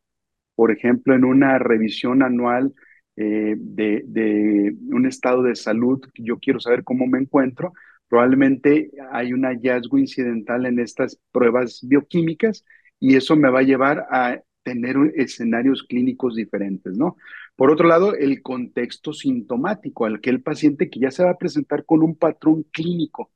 por 0.55 0.71
ejemplo, 0.71 1.15
en 1.15 1.25
una 1.25 1.59
revisión 1.59 2.23
anual 2.23 2.75
eh, 3.17 3.55
de, 3.59 4.03
de, 4.07 4.75
un 4.89 5.07
estado 5.07 5.43
de 5.43 5.55
salud, 5.55 6.01
yo 6.15 6.39
quiero 6.39 6.61
saber 6.61 6.85
cómo 6.85 7.07
me 7.07 7.19
encuentro, 7.19 7.73
probablemente 8.09 8.91
hay 9.13 9.33
un 9.33 9.45
hallazgo 9.45 9.99
incidental 9.99 10.67
en 10.67 10.79
estas 10.79 11.19
pruebas 11.31 11.81
bioquímicas 11.83 12.65
y 12.99 13.17
eso 13.17 13.37
me 13.37 13.51
va 13.51 13.61
a 13.61 13.65
llevar 13.65 14.07
a 14.11 14.41
tener 14.63 14.97
escenarios 15.17 15.83
clínicos 15.83 16.37
diferentes, 16.37 16.97
¿no? 16.97 17.17
Por 17.57 17.71
otro 17.71 17.89
lado, 17.89 18.15
el 18.15 18.43
contexto 18.43 19.13
sintomático, 19.13 20.05
al 20.07 20.21
que 20.21 20.31
el 20.31 20.43
paciente 20.43 20.89
que 20.89 21.01
ya 21.01 21.11
se 21.11 21.25
va 21.25 21.31
a 21.31 21.39
presentar 21.39 21.85
con 21.85 22.03
un 22.03 22.17
patrón 22.17 22.65
clínico. 22.73 23.31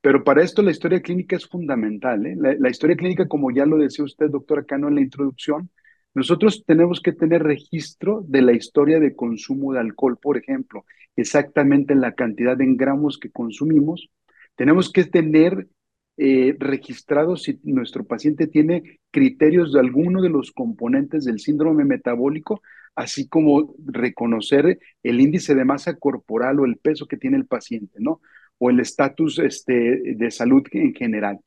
Pero 0.00 0.22
para 0.22 0.42
esto 0.42 0.62
la 0.62 0.70
historia 0.70 1.00
clínica 1.00 1.36
es 1.36 1.46
fundamental. 1.46 2.24
¿eh? 2.26 2.36
La, 2.38 2.70
historia 2.70 2.96
clínica, 2.96 3.26
como 3.26 3.50
ya 3.50 3.66
lo 3.66 3.76
decía 3.76 4.04
usted, 4.04 4.30
doctora 4.30 4.64
Cano, 4.64 4.88
en 4.88 4.94
la 4.94 5.00
introducción, 5.00 5.70
nosotros 6.14 6.64
tenemos 6.64 7.00
que 7.00 7.12
tener 7.12 7.42
registro 7.42 8.24
de 8.26 8.42
la 8.42 8.52
historia 8.52 9.00
de 9.00 9.14
consumo 9.14 9.72
de 9.72 9.80
alcohol, 9.80 10.16
por 10.16 10.36
ejemplo, 10.38 10.84
exactamente 11.16 11.94
la 11.94 12.12
cantidad 12.12 12.60
en 12.60 12.76
gramos 12.76 13.18
que 13.18 13.30
consumimos. 13.30 14.08
Tenemos 14.54 14.90
que 14.92 15.04
tener 15.04 15.68
eh, 16.16 16.56
registrado 16.58 17.36
si 17.36 17.60
nuestro 17.64 18.04
paciente 18.04 18.46
tiene 18.46 19.00
criterios 19.10 19.72
de 19.72 19.80
alguno 19.80 20.22
de 20.22 20.30
los 20.30 20.52
componentes 20.52 21.24
del 21.24 21.40
síndrome 21.40 21.84
metabólico 21.84 22.62
así 22.96 23.28
como 23.28 23.74
reconocer 23.84 24.78
el 25.02 25.20
índice 25.20 25.54
de 25.54 25.64
masa 25.64 25.96
corporal 25.96 26.58
o 26.58 26.64
el 26.64 26.78
peso 26.78 27.06
que 27.06 27.18
tiene 27.18 27.36
el 27.36 27.46
paciente, 27.46 27.98
¿no? 28.00 28.20
O 28.58 28.70
el 28.70 28.80
estatus 28.80 29.38
este, 29.38 30.16
de 30.16 30.30
salud 30.30 30.64
en 30.72 30.94
general. 30.94 31.38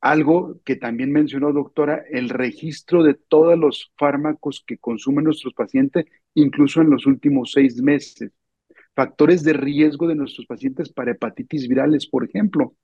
Algo 0.00 0.60
que 0.64 0.76
también 0.76 1.12
mencionó, 1.12 1.52
doctora, 1.52 2.04
el 2.10 2.28
registro 2.28 3.04
de 3.04 3.14
todos 3.14 3.56
los 3.56 3.92
fármacos 3.96 4.64
que 4.66 4.78
consumen 4.78 5.24
nuestros 5.24 5.54
pacientes, 5.54 6.06
incluso 6.34 6.82
en 6.82 6.90
los 6.90 7.06
últimos 7.06 7.52
seis 7.52 7.80
meses. 7.80 8.32
Factores 8.94 9.44
de 9.44 9.52
riesgo 9.52 10.08
de 10.08 10.16
nuestros 10.16 10.46
pacientes 10.46 10.92
para 10.92 11.12
hepatitis 11.12 11.68
virales, 11.68 12.08
por 12.08 12.24
ejemplo 12.24 12.74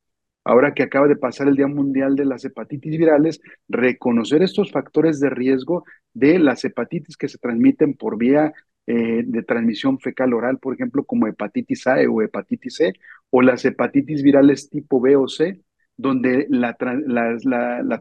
ahora 0.44 0.74
que 0.74 0.82
acaba 0.82 1.08
de 1.08 1.16
pasar 1.16 1.48
el 1.48 1.56
Día 1.56 1.66
Mundial 1.66 2.16
de 2.16 2.26
las 2.26 2.44
Hepatitis 2.44 2.98
Virales, 2.98 3.40
reconocer 3.68 4.42
estos 4.42 4.70
factores 4.70 5.18
de 5.20 5.30
riesgo 5.30 5.84
de 6.12 6.38
las 6.38 6.64
hepatitis 6.64 7.16
que 7.16 7.28
se 7.28 7.38
transmiten 7.38 7.94
por 7.94 8.16
vía 8.16 8.52
eh, 8.86 9.22
de 9.24 9.42
transmisión 9.42 9.98
fecal 9.98 10.34
oral, 10.34 10.58
por 10.58 10.74
ejemplo, 10.74 11.04
como 11.04 11.26
hepatitis 11.26 11.86
A 11.86 11.96
o 12.10 12.20
hepatitis 12.20 12.74
C, 12.76 12.92
o 13.30 13.40
las 13.40 13.64
hepatitis 13.64 14.22
virales 14.22 14.68
tipo 14.68 15.00
B 15.00 15.16
o 15.16 15.26
C, 15.26 15.62
donde 15.96 16.46
la, 16.50 16.74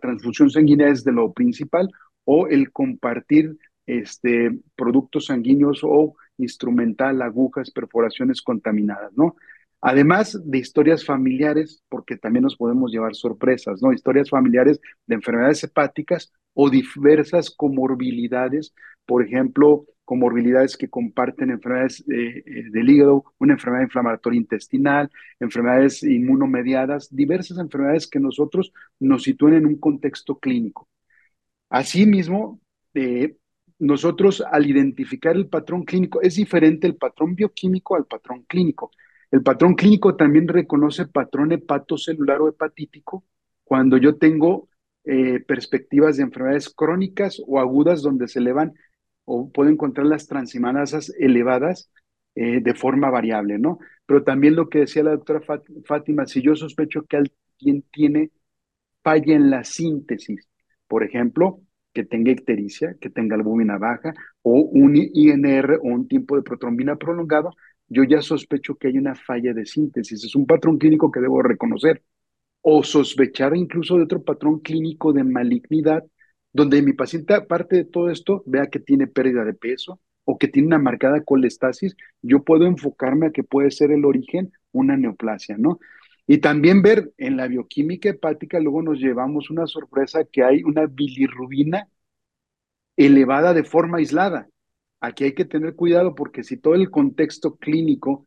transfusión 0.01 0.49
sanguínea 0.49 0.89
es 0.89 1.03
de 1.05 1.13
lo 1.13 1.31
principal, 1.31 1.89
o 2.25 2.47
el 2.47 2.71
compartir 2.71 3.57
este, 3.85 4.59
productos 4.75 5.27
sanguíneos 5.27 5.81
o 5.83 6.15
instrumental, 6.37 7.21
agujas, 7.21 7.71
perforaciones 7.71 8.41
contaminadas, 8.41 9.13
¿no? 9.15 9.35
Además 9.85 10.39
de 10.45 10.59
historias 10.59 11.05
familiares, 11.05 11.83
porque 11.89 12.15
también 12.15 12.43
nos 12.43 12.55
podemos 12.55 12.89
llevar 12.89 13.15
sorpresas, 13.15 13.81
¿no? 13.81 13.91
Historias 13.91 14.29
familiares 14.29 14.79
de 15.05 15.15
enfermedades 15.15 15.61
hepáticas 15.65 16.31
o 16.53 16.69
diversas 16.69 17.49
comorbilidades, 17.49 18.73
por 19.05 19.25
ejemplo, 19.25 19.85
comorbilidades 20.05 20.77
que 20.77 20.89
comparten 20.89 21.49
enfermedades 21.49 21.99
eh, 22.09 22.43
eh, 22.45 22.63
del 22.71 22.89
hígado, 22.89 23.25
una 23.39 23.53
enfermedad 23.55 23.83
inflamatoria 23.83 24.37
intestinal, 24.39 25.11
enfermedades 25.41 26.01
inmunomediadas, 26.03 27.13
diversas 27.13 27.57
enfermedades 27.57 28.07
que 28.07 28.21
nosotros 28.21 28.71
nos 29.01 29.23
sitúen 29.23 29.55
en 29.55 29.65
un 29.65 29.75
contexto 29.79 30.39
clínico. 30.39 30.87
Asimismo, 31.69 32.61
eh, 32.93 33.35
nosotros 33.79 34.41
al 34.49 34.65
identificar 34.65 35.35
el 35.35 35.49
patrón 35.49 35.83
clínico, 35.83 36.21
es 36.21 36.35
diferente 36.35 36.87
el 36.87 36.95
patrón 36.95 37.35
bioquímico 37.35 37.97
al 37.97 38.05
patrón 38.05 38.45
clínico. 38.47 38.91
El 39.33 39.41
patrón 39.41 39.73
clínico 39.73 40.15
también 40.15 40.47
reconoce 40.47 41.07
patrón 41.07 41.51
hepatocelular 41.53 42.39
o 42.41 42.49
hepatítico 42.49 43.23
cuando 43.63 43.97
yo 43.97 44.17
tengo 44.17 44.69
eh, 45.05 45.39
perspectivas 45.39 46.17
de 46.17 46.23
enfermedades 46.23 46.69
crónicas 46.69 47.41
o 47.47 47.59
agudas 47.59 48.03
donde 48.03 48.27
se 48.27 48.37
elevan 48.37 48.73
o 49.25 49.51
puedo 49.51 49.71
encontrar 49.71 50.05
las 50.05 50.27
transimanasas 50.27 51.11
elevadas 51.17 51.89
eh, 52.35 52.61
de 52.61 52.75
forma 52.75 53.09
variable, 53.09 53.57
¿no? 53.57 53.79
Pero 54.05 54.23
también 54.23 54.55
lo 54.55 54.69
que 54.69 54.81
decía 54.81 55.01
la 55.01 55.15
doctora 55.15 55.41
Fátima, 55.83 56.27
si 56.27 56.43
yo 56.43 56.55
sospecho 56.55 57.07
que 57.07 57.17
alguien 57.17 57.83
tiene 57.91 58.29
falla 59.01 59.33
en 59.33 59.49
la 59.49 59.63
síntesis, 59.63 60.47
por 60.87 61.03
ejemplo, 61.03 61.59
que 61.91 62.03
tenga 62.03 62.29
ictericia, 62.29 62.97
que 63.01 63.09
tenga 63.09 63.35
albúmina 63.35 63.79
baja 63.79 64.13
o 64.43 64.59
un 64.61 64.95
INR 64.95 65.79
o 65.81 65.87
un 65.87 66.07
tiempo 66.07 66.35
de 66.35 66.43
protrombina 66.43 66.97
prolongado, 66.97 67.55
yo 67.87 68.03
ya 68.03 68.21
sospecho 68.21 68.75
que 68.75 68.87
hay 68.87 68.97
una 68.97 69.15
falla 69.15 69.53
de 69.53 69.65
síntesis. 69.65 70.23
Es 70.23 70.35
un 70.35 70.45
patrón 70.45 70.77
clínico 70.77 71.11
que 71.11 71.19
debo 71.21 71.41
reconocer. 71.41 72.03
O 72.61 72.83
sospechar 72.83 73.55
incluso 73.55 73.97
de 73.97 74.03
otro 74.03 74.23
patrón 74.23 74.59
clínico 74.59 75.13
de 75.13 75.23
malignidad, 75.23 76.03
donde 76.53 76.81
mi 76.81 76.93
paciente, 76.93 77.33
aparte 77.33 77.77
de 77.77 77.85
todo 77.85 78.09
esto, 78.09 78.43
vea 78.45 78.67
que 78.67 78.79
tiene 78.79 79.07
pérdida 79.07 79.43
de 79.43 79.53
peso, 79.53 79.99
o 80.25 80.37
que 80.37 80.47
tiene 80.47 80.67
una 80.67 80.79
marcada 80.79 81.21
colestasis, 81.23 81.95
yo 82.21 82.43
puedo 82.43 82.65
enfocarme 82.65 83.27
a 83.27 83.31
que 83.31 83.43
puede 83.43 83.71
ser 83.71 83.91
el 83.91 84.05
origen 84.05 84.51
una 84.71 84.97
neoplasia, 84.97 85.57
¿no? 85.57 85.79
Y 86.25 86.37
también 86.39 86.81
ver 86.81 87.11
en 87.17 87.37
la 87.37 87.47
bioquímica 87.47 88.09
hepática, 88.09 88.59
luego 88.59 88.81
nos 88.81 88.99
llevamos 88.99 89.49
una 89.49 89.67
sorpresa 89.67 90.23
que 90.25 90.43
hay 90.43 90.63
una 90.63 90.85
bilirrubina 90.85 91.89
elevada 92.95 93.53
de 93.53 93.63
forma 93.63 93.97
aislada. 93.97 94.47
Aquí 95.03 95.25
hay 95.25 95.33
que 95.33 95.43
tener 95.43 95.75
cuidado 95.75 96.15
porque 96.15 96.43
si 96.43 96.55
todo 96.57 96.75
el 96.75 96.89
contexto 96.89 97.57
clínico 97.57 98.25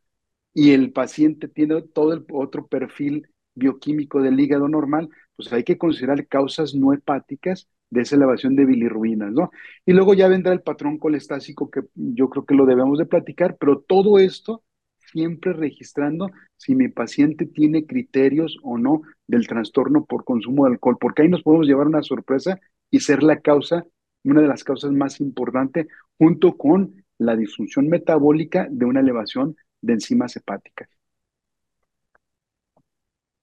y 0.52 0.72
el 0.72 0.92
paciente 0.92 1.48
tiene 1.48 1.80
todo 1.80 2.12
el 2.12 2.26
otro 2.30 2.66
perfil 2.66 3.28
bioquímico 3.54 4.20
del 4.20 4.38
hígado 4.38 4.68
normal, 4.68 5.08
pues 5.36 5.50
hay 5.54 5.64
que 5.64 5.78
considerar 5.78 6.26
causas 6.28 6.74
no 6.74 6.92
hepáticas 6.92 7.66
de 7.88 8.02
esa 8.02 8.16
elevación 8.16 8.56
de 8.56 8.66
bilirrubinas, 8.66 9.32
¿no? 9.32 9.50
Y 9.86 9.94
luego 9.94 10.12
ya 10.12 10.28
vendrá 10.28 10.52
el 10.52 10.60
patrón 10.60 10.98
colestásico 10.98 11.70
que 11.70 11.80
yo 11.94 12.28
creo 12.28 12.44
que 12.44 12.54
lo 12.54 12.66
debemos 12.66 12.98
de 12.98 13.06
platicar, 13.06 13.56
pero 13.58 13.80
todo 13.80 14.18
esto 14.18 14.62
siempre 14.98 15.54
registrando 15.54 16.30
si 16.58 16.74
mi 16.74 16.88
paciente 16.88 17.46
tiene 17.46 17.86
criterios 17.86 18.58
o 18.62 18.76
no 18.76 19.00
del 19.26 19.46
trastorno 19.46 20.04
por 20.04 20.24
consumo 20.24 20.66
de 20.66 20.72
alcohol, 20.72 20.98
porque 21.00 21.22
ahí 21.22 21.28
nos 21.30 21.42
podemos 21.42 21.66
llevar 21.66 21.86
una 21.86 22.02
sorpresa 22.02 22.60
y 22.90 23.00
ser 23.00 23.22
la 23.22 23.40
causa, 23.40 23.86
una 24.30 24.42
de 24.42 24.48
las 24.48 24.64
causas 24.64 24.92
más 24.92 25.20
importantes, 25.20 25.86
junto 26.18 26.56
con 26.56 27.04
la 27.18 27.36
disfunción 27.36 27.88
metabólica 27.88 28.66
de 28.70 28.84
una 28.84 29.00
elevación 29.00 29.56
de 29.80 29.94
enzimas 29.94 30.36
hepáticas. 30.36 30.88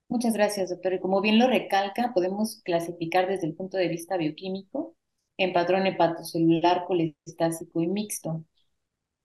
Muchas 0.09 0.33
gracias, 0.35 0.69
doctor. 0.69 0.93
Y 0.93 0.99
como 0.99 1.21
bien 1.21 1.39
lo 1.39 1.47
recalca, 1.47 2.13
podemos 2.13 2.61
clasificar 2.63 3.27
desde 3.27 3.47
el 3.47 3.55
punto 3.55 3.77
de 3.77 3.87
vista 3.87 4.15
bioquímico 4.17 4.95
en 5.37 5.53
patrón 5.53 5.87
hepatocelular, 5.87 6.85
colestásico 6.85 7.81
y 7.81 7.87
mixto. 7.87 8.43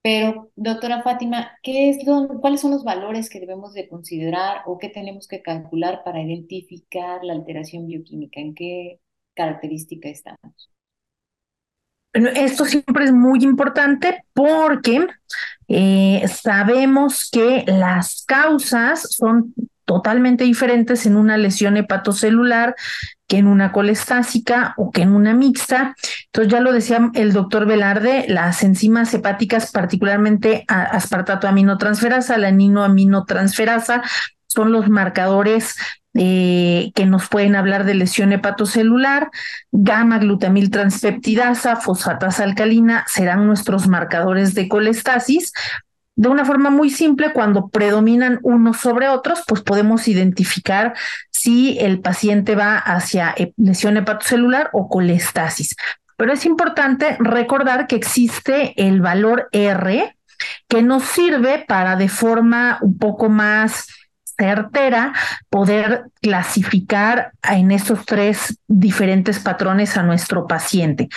Pero, 0.03 0.51
doctora 0.57 1.03
Fátima, 1.03 1.53
¿qué 1.63 1.91
es 1.91 1.99
¿cuáles 2.41 2.61
son 2.61 2.71
los 2.73 2.85
valores 2.85 3.29
que 3.31 3.41
debemos 3.41 3.75
de 3.75 3.89
considerar 3.89 4.63
o 4.67 4.79
qué 4.79 4.89
tenemos 4.89 5.29
que 5.29 5.43
calcular 5.43 6.03
para 6.05 6.23
identificar 6.23 7.25
la 7.25 7.35
alteración 7.35 7.87
bioquímica? 7.87 8.41
¿En 8.41 8.55
qué 8.55 9.01
característica 9.35 10.09
estamos? 10.09 10.71
Esto 12.27 12.65
siempre 12.65 13.05
es 13.05 13.13
muy 13.13 13.43
importante 13.43 14.25
porque 14.33 15.07
eh, 15.69 16.25
sabemos 16.29 17.29
que 17.31 17.65
las 17.67 18.25
causas 18.27 19.03
son 19.11 19.55
totalmente 19.85 20.45
diferentes 20.45 21.07
en 21.07 21.17
una 21.17 21.39
lesión 21.39 21.77
hepatocelular 21.77 22.77
que 23.27 23.39
en 23.39 23.47
una 23.47 23.73
colestásica 23.73 24.75
o 24.77 24.91
que 24.91 25.03
en 25.03 25.15
una 25.15 25.35
mixta. 25.35 25.95
Entonces 26.27 26.53
ya 26.53 26.61
lo 26.61 26.73
decía 26.73 27.11
el 27.15 27.33
doctor 27.33 27.67
Velarde, 27.67 28.27
las 28.29 28.63
enzimas 28.63 29.13
hepáticas, 29.15 29.71
particularmente 29.71 30.65
aspartato 30.69 31.47
aminotransferasa, 31.47 32.39
la 32.39 32.49
aminotransferasa, 32.49 34.03
son 34.47 34.73
los 34.73 34.89
marcadores 34.89 35.77
eh, 36.21 36.91
que 36.97 37.07
nos 37.07 37.29
pueden 37.29 37.55
hablar 37.55 37.85
de 37.85 37.95
lesión 37.95 38.33
hepatocelular, 38.33 39.31
gamma 39.71 40.19
glutamil 40.19 40.69
transpeptidasa, 40.71 41.77
fosfatasa 41.77 42.43
alcalina 42.43 43.05
serán 43.07 43.47
nuestros 43.47 43.87
marcadores 43.87 44.53
de 44.55 44.69
colestasis, 44.69 45.53
de 46.17 46.29
una 46.29 46.45
forma 46.45 46.71
muy 46.71 46.91
simple, 46.91 47.33
cuando 47.33 47.69
predominan 47.69 48.41
unos 48.43 48.79
sobre 48.79 49.09
otros, 49.09 49.45
pues 49.47 49.63
podemos 49.63 50.09
identificar 50.09 50.95
si 51.31 51.79
el 51.79 52.01
paciente 52.01 52.57
va 52.57 52.77
hacia 52.77 53.37
lesión 53.57 53.97
hepatocelular 53.97 54.71
o 54.73 54.89
colestasis. 54.89 55.77
Pero 56.17 56.33
es 56.33 56.45
importante 56.45 57.17
recordar 57.21 57.87
que 57.87 57.95
existe 57.95 58.75
el 58.77 59.01
valor 59.01 59.49
R 59.53 60.17
que 60.67 60.83
nos 60.83 61.05
sirve 61.05 61.65
para 61.69 61.95
de 61.95 62.09
forma 62.09 62.79
un 62.83 62.99
poco 62.99 63.29
más 63.29 63.87
certera 64.39 65.13
poder 65.51 66.05
clasificar 66.23 67.33
en 67.43 67.71
estos 67.71 68.07
tres 68.07 68.59
diferentes 68.67 69.41
patrones 69.41 69.97
a 69.97 70.03
nuestro 70.03 70.47
paciente. 70.47 71.09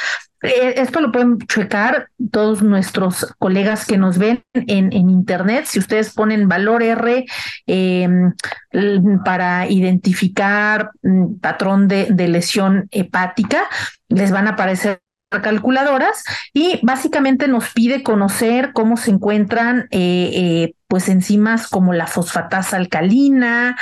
Eh, 0.41 0.73
esto 0.77 1.01
lo 1.01 1.11
pueden 1.11 1.37
checar 1.39 2.07
todos 2.31 2.63
nuestros 2.63 3.27
colegas 3.37 3.85
que 3.85 3.97
nos 3.97 4.17
ven 4.17 4.43
en, 4.53 4.91
en 4.91 5.09
internet. 5.09 5.65
Si 5.65 5.77
ustedes 5.77 6.13
ponen 6.13 6.47
valor 6.47 6.81
R 6.81 7.25
em, 7.67 8.33
para 9.23 9.69
identificar 9.69 10.89
mm, 11.03 11.35
patrón 11.35 11.87
de, 11.87 12.07
de 12.09 12.27
lesión 12.27 12.87
hepática, 12.91 13.69
les 14.09 14.31
van 14.31 14.47
a 14.47 14.51
aparecer 14.51 15.01
calculadoras 15.39 16.23
y 16.53 16.79
básicamente 16.83 17.47
nos 17.47 17.71
pide 17.71 18.03
conocer 18.03 18.73
cómo 18.73 18.97
se 18.97 19.11
encuentran 19.11 19.87
eh, 19.91 20.31
eh, 20.33 20.75
pues 20.91 21.07
enzimas 21.07 21.69
como 21.69 21.93
la 21.93 22.05
fosfatasa 22.05 22.75
alcalina, 22.75 23.77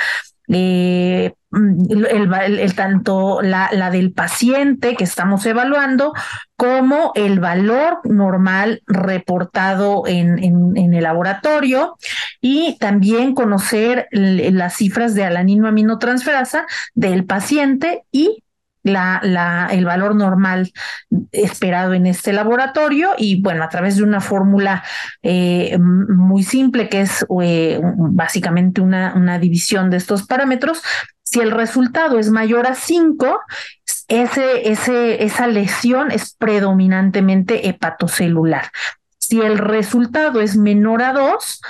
eh, 0.46 1.32
mm, 1.50 2.04
el, 2.08 2.74
tanto 2.76 3.42
la, 3.42 3.68
la, 3.72 3.90
del 3.90 4.12
paciente 4.12 4.94
que 4.94 5.02
estamos 5.02 5.44
evaluando 5.44 6.12
como 6.56 7.10
el 7.16 7.40
valor 7.40 7.98
normal 8.04 8.84
reportado 8.86 10.04
en, 10.06 10.38
en, 10.38 10.94
el 10.94 11.02
laboratorio 11.02 11.96
y 12.40 12.78
también 12.78 13.34
conocer 13.34 14.06
las 14.12 14.76
cifras 14.76 15.16
de 15.16 15.24
alanino 15.24 15.66
aminotransferasa 15.66 16.66
del 16.94 17.24
paciente 17.24 18.04
y 18.12 18.44
la, 18.82 19.68
el 19.70 19.84
valor 19.84 20.14
normal 20.14 20.72
esperado 21.32 21.94
en 21.94 22.06
este 22.06 22.32
laboratorio 22.32 23.10
y 23.18 23.40
bueno, 23.42 23.64
a 23.64 23.68
través 23.68 23.96
de 23.96 24.02
una 24.02 24.20
fórmula 24.20 24.82
eh, 25.22 25.78
muy 25.78 26.42
simple 26.42 26.88
que 26.88 27.02
es 27.02 27.26
eh, 27.42 27.80
básicamente 27.82 28.80
una, 28.80 29.14
una 29.14 29.38
división 29.38 29.90
de 29.90 29.98
estos 29.98 30.26
parámetros, 30.26 30.82
si 31.22 31.40
el 31.40 31.52
resultado 31.52 32.18
es 32.18 32.30
mayor 32.30 32.66
a 32.66 32.74
5, 32.74 33.40
ese, 34.08 34.70
ese, 34.70 35.22
esa 35.24 35.46
lesión 35.46 36.10
es 36.10 36.34
predominantemente 36.34 37.68
hepatocelular. 37.68 38.72
Si 39.18 39.40
el 39.40 39.58
resultado 39.58 40.40
es 40.40 40.56
menor 40.56 41.02
a 41.02 41.12
2, 41.12 41.60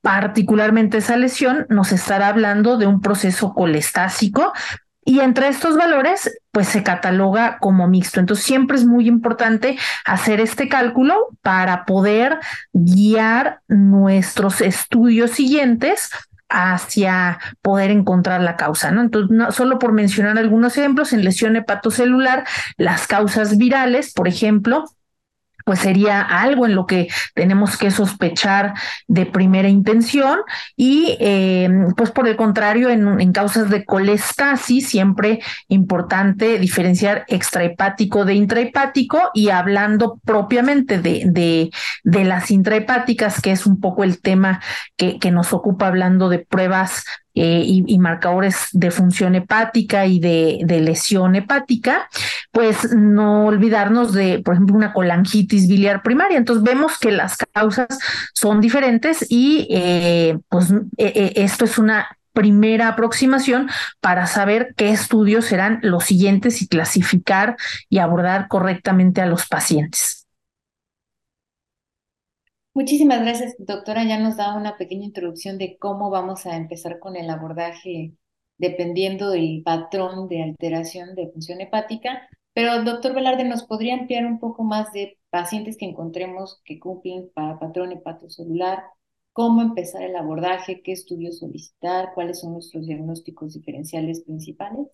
particularmente 0.00 0.98
esa 0.98 1.16
lesión, 1.16 1.66
nos 1.68 1.92
estará 1.92 2.28
hablando 2.28 2.78
de 2.78 2.86
un 2.86 3.00
proceso 3.00 3.54
colestásico 3.54 4.52
y 5.04 5.20
entre 5.20 5.46
estos 5.48 5.76
valores, 5.76 6.36
pues 6.56 6.68
se 6.68 6.82
cataloga 6.82 7.58
como 7.58 7.86
mixto. 7.86 8.18
Entonces, 8.18 8.46
siempre 8.46 8.78
es 8.78 8.86
muy 8.86 9.06
importante 9.06 9.76
hacer 10.06 10.40
este 10.40 10.70
cálculo 10.70 11.14
para 11.42 11.84
poder 11.84 12.38
guiar 12.72 13.60
nuestros 13.68 14.62
estudios 14.62 15.32
siguientes 15.32 16.08
hacia 16.48 17.40
poder 17.60 17.90
encontrar 17.90 18.40
la 18.40 18.56
causa, 18.56 18.90
¿no? 18.90 19.02
Entonces, 19.02 19.36
no, 19.36 19.52
solo 19.52 19.78
por 19.78 19.92
mencionar 19.92 20.38
algunos 20.38 20.78
ejemplos, 20.78 21.12
en 21.12 21.26
lesión 21.26 21.56
hepatocelular, 21.56 22.46
las 22.78 23.06
causas 23.06 23.58
virales, 23.58 24.14
por 24.14 24.26
ejemplo, 24.26 24.86
pues 25.66 25.80
sería 25.80 26.20
algo 26.20 26.64
en 26.64 26.76
lo 26.76 26.86
que 26.86 27.08
tenemos 27.34 27.76
que 27.76 27.90
sospechar 27.90 28.74
de 29.08 29.26
primera 29.26 29.68
intención 29.68 30.38
y 30.76 31.16
eh, 31.18 31.68
pues 31.96 32.12
por 32.12 32.28
el 32.28 32.36
contrario 32.36 32.88
en, 32.88 33.20
en, 33.20 33.32
causas 33.32 33.68
de 33.68 33.84
colestasis 33.84 34.88
siempre 34.88 35.40
importante 35.66 36.60
diferenciar 36.60 37.24
extrahepático 37.26 38.24
de 38.24 38.34
intrahepático 38.34 39.32
y 39.34 39.48
hablando 39.48 40.20
propiamente 40.24 41.00
de, 41.00 41.24
de, 41.26 41.70
de 42.04 42.24
las 42.24 42.52
intrahepáticas 42.52 43.42
que 43.42 43.50
es 43.50 43.66
un 43.66 43.80
poco 43.80 44.04
el 44.04 44.20
tema 44.20 44.62
que, 44.96 45.18
que 45.18 45.32
nos 45.32 45.52
ocupa 45.52 45.88
hablando 45.88 46.28
de 46.28 46.38
pruebas 46.38 47.04
eh, 47.38 47.62
y, 47.66 47.98
marcadores 47.98 48.68
de 48.72 48.90
función 48.90 49.34
hepática 49.34 50.06
y 50.06 50.20
de, 50.20 50.80
lesión 50.80 51.36
hepática, 51.36 52.08
pues 52.50 52.94
no 52.94 53.44
olvidarnos 53.44 54.14
de, 54.14 54.38
por 54.38 54.54
ejemplo, 54.54 54.74
una 54.74 54.94
colangitis 54.94 55.68
biliar 55.68 56.02
primaria. 56.02 56.38
Entonces 56.38 56.64
vemos 56.64 56.98
que 56.98 57.12
las 57.12 57.36
causas 57.52 57.98
son 58.32 58.62
diferentes 58.62 59.26
y 59.28 59.68
eh, 59.70 60.38
pues 60.48 60.70
e, 60.96 61.32
e, 61.36 61.44
esto 61.44 61.66
es 61.66 61.76
una 61.76 62.08
primera 62.32 62.88
aproximación 62.88 63.68
para 64.00 64.26
saber 64.26 64.74
qué 64.76 64.88
estudios 64.88 65.44
serán 65.44 65.80
los 65.82 66.04
siguientes 66.04 66.62
y 66.62 66.68
clasificar 66.68 67.56
y 67.90 67.98
abordar 67.98 68.48
correctamente 68.48 69.20
a 69.20 69.26
los 69.26 69.46
pacientes. 69.46 70.25
Muchísimas 72.76 73.22
gracias, 73.22 73.54
doctora. 73.58 74.04
Ya 74.04 74.18
nos 74.18 74.36
da 74.36 74.54
una 74.54 74.76
pequeña 74.76 75.06
introducción 75.06 75.56
de 75.56 75.78
cómo 75.78 76.10
vamos 76.10 76.44
a 76.44 76.58
empezar 76.58 76.98
con 76.98 77.16
el 77.16 77.30
abordaje 77.30 78.12
dependiendo 78.58 79.30
del 79.30 79.62
patrón 79.64 80.28
de 80.28 80.42
alteración 80.42 81.14
de 81.14 81.30
función 81.32 81.62
hepática. 81.62 82.28
Pero, 82.52 82.84
doctor 82.84 83.14
Velarde, 83.14 83.44
¿nos 83.44 83.64
podría 83.64 83.94
ampliar 83.94 84.26
un 84.26 84.38
poco 84.38 84.62
más 84.62 84.92
de 84.92 85.16
pacientes 85.30 85.78
que 85.78 85.86
encontremos 85.86 86.60
que 86.66 86.78
cumplen 86.78 87.30
para 87.32 87.58
patrón 87.58 87.92
hepatocelular? 87.92 88.82
¿Cómo 89.32 89.62
empezar 89.62 90.02
el 90.02 90.14
abordaje? 90.14 90.82
¿Qué 90.82 90.92
estudios 90.92 91.38
solicitar? 91.38 92.10
¿Cuáles 92.14 92.40
son 92.40 92.52
nuestros 92.52 92.86
diagnósticos 92.86 93.54
diferenciales 93.54 94.20
principales? 94.20 94.86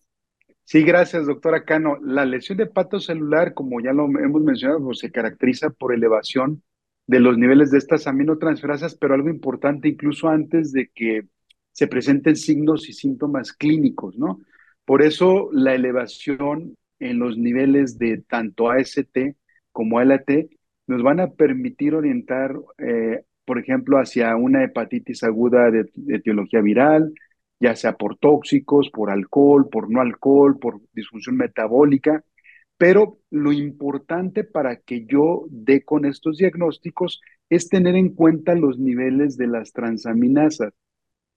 Sí, 0.63 0.85
gracias, 0.85 1.27
doctora 1.27 1.65
Cano. 1.65 1.97
La 2.01 2.25
lesión 2.27 2.61
hepatocelular, 2.61 3.55
como 3.55 3.81
ya 3.81 3.93
lo 3.93 4.05
hemos 4.05 4.43
mencionado, 4.43 4.85
pues, 4.85 5.01
se 5.01 5.11
caracteriza 5.11 5.71
por 5.71 5.93
elevación 5.93 6.63
de 7.07 7.21
los 7.21 7.37
niveles 7.39 7.71
de 7.71 7.79
estas 7.79 8.07
aminotransferasas, 8.07 8.95
pero 8.95 9.15
algo 9.15 9.29
importante 9.29 9.89
incluso 9.89 10.29
antes 10.29 10.73
de 10.73 10.89
que 10.95 11.23
se 11.73 11.87
presenten 11.87 12.37
signos 12.37 12.89
y 12.89 12.93
síntomas 12.93 13.53
clínicos, 13.53 14.17
¿no? 14.19 14.41
Por 14.85 15.03
eso 15.03 15.49
la 15.53 15.75
elevación 15.75 16.77
en 16.99 17.19
los 17.19 17.39
niveles 17.39 17.99
de 17.99 18.19
tanto 18.19 18.71
AST 18.71 19.37
como 19.73 19.99
ALT 19.99 20.51
nos 20.87 21.03
van 21.03 21.21
a 21.21 21.31
permitir 21.33 21.95
orientar, 21.95 22.55
eh, 22.79 23.25
por 23.45 23.59
ejemplo, 23.59 23.99
hacia 23.99 24.37
una 24.37 24.65
hepatitis 24.65 25.23
aguda 25.25 25.71
de, 25.71 25.91
de 25.95 26.17
etiología 26.17 26.61
viral, 26.61 27.15
ya 27.61 27.77
sea 27.77 27.95
por 27.97 28.17
tóxicos, 28.19 28.91
por 28.91 29.11
alcohol, 29.11 29.69
por 29.71 29.91
no 29.91 30.01
alcohol, 30.01 30.59
por 30.59 30.81
disfunción 30.93 31.37
metabólica, 31.37 32.25
pero 32.83 33.21
lo 33.31 33.53
importante 33.53 34.43
para 34.43 34.75
que 34.75 35.07
yo 35.07 35.47
dé 35.51 35.85
con 35.85 36.05
estos 36.05 36.39
diagnósticos 36.39 37.21
es 37.49 37.69
tener 37.69 37.95
en 37.95 38.09
cuenta 38.09 38.57
los 38.57 38.77
niveles 38.77 39.37
de 39.37 39.47
las 39.47 39.73
transaminasas 39.73 40.73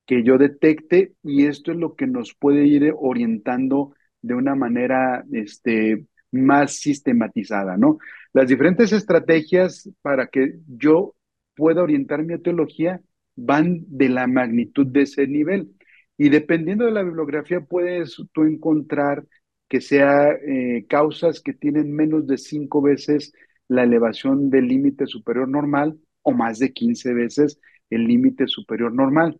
que 0.07 0.23
yo 0.23 0.39
detecte 0.39 1.13
y 1.21 1.45
esto 1.45 1.71
es 1.71 1.77
lo 1.77 1.93
que 1.93 2.07
nos 2.07 2.33
puede 2.33 2.65
ir 2.65 2.91
orientando 2.97 3.93
de 4.23 4.33
una 4.33 4.55
manera 4.55 5.23
este, 5.33 6.07
más 6.31 6.77
sistematizada, 6.77 7.77
¿no? 7.77 7.99
Las 8.33 8.47
diferentes 8.47 8.91
estrategias 8.91 9.87
para 10.01 10.25
que 10.25 10.55
yo 10.67 11.13
pueda 11.55 11.83
orientar 11.83 12.23
mi 12.23 12.33
etiología 12.33 13.01
van 13.35 13.81
de 13.85 14.09
la 14.09 14.25
magnitud 14.25 14.87
de 14.87 15.03
ese 15.03 15.27
nivel. 15.27 15.75
Y 16.17 16.29
dependiendo 16.29 16.85
de 16.85 16.91
la 16.91 17.03
bibliografía, 17.03 17.61
puedes 17.61 18.19
tú 18.33 18.45
encontrar 18.45 19.27
que 19.75 19.81
sea 19.81 20.31
eh, 20.31 20.85
causas 20.87 21.41
que 21.41 21.51
tienen 21.51 21.93
menos 21.93 22.27
de 22.27 22.37
cinco 22.37 22.81
veces 22.81 23.33
la 23.67 23.83
elevación 23.83 24.49
del 24.49 24.69
límite 24.69 25.05
superior 25.05 25.49
normal 25.49 25.99
o 26.21 26.31
más 26.31 26.59
de 26.59 26.71
15 26.71 27.13
veces 27.13 27.59
el 27.89 28.07
límite 28.07 28.47
superior 28.47 28.93
normal. 28.93 29.37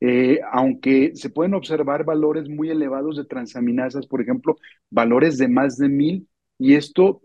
Eh, 0.00 0.40
aunque 0.52 1.12
se 1.14 1.30
pueden 1.30 1.54
observar 1.54 2.04
valores 2.04 2.46
muy 2.50 2.68
elevados 2.68 3.16
de 3.16 3.24
transaminasas, 3.24 4.06
por 4.06 4.20
ejemplo, 4.20 4.58
valores 4.90 5.38
de 5.38 5.48
más 5.48 5.78
de 5.78 5.88
mil, 5.88 6.28
y 6.58 6.74
esto, 6.74 7.22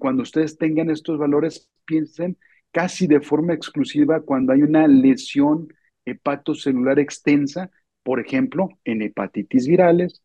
cuando 0.00 0.24
ustedes 0.24 0.58
tengan 0.58 0.90
estos 0.90 1.18
valores, 1.18 1.70
piensen 1.84 2.36
casi 2.72 3.06
de 3.06 3.20
forma 3.20 3.54
exclusiva 3.54 4.22
cuando 4.22 4.52
hay 4.52 4.62
una 4.62 4.88
lesión 4.88 5.68
hepatocelular 6.04 6.98
extensa, 6.98 7.70
por 8.02 8.18
ejemplo, 8.18 8.70
en 8.84 9.02
hepatitis 9.02 9.68
virales, 9.68 10.24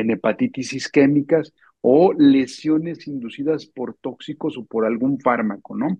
en 0.00 0.10
hepatitis 0.10 0.72
isquémicas 0.74 1.52
o 1.80 2.12
lesiones 2.12 3.06
inducidas 3.06 3.66
por 3.66 3.94
tóxicos 4.00 4.56
o 4.56 4.64
por 4.64 4.84
algún 4.84 5.20
fármaco, 5.20 5.76
¿no? 5.76 5.98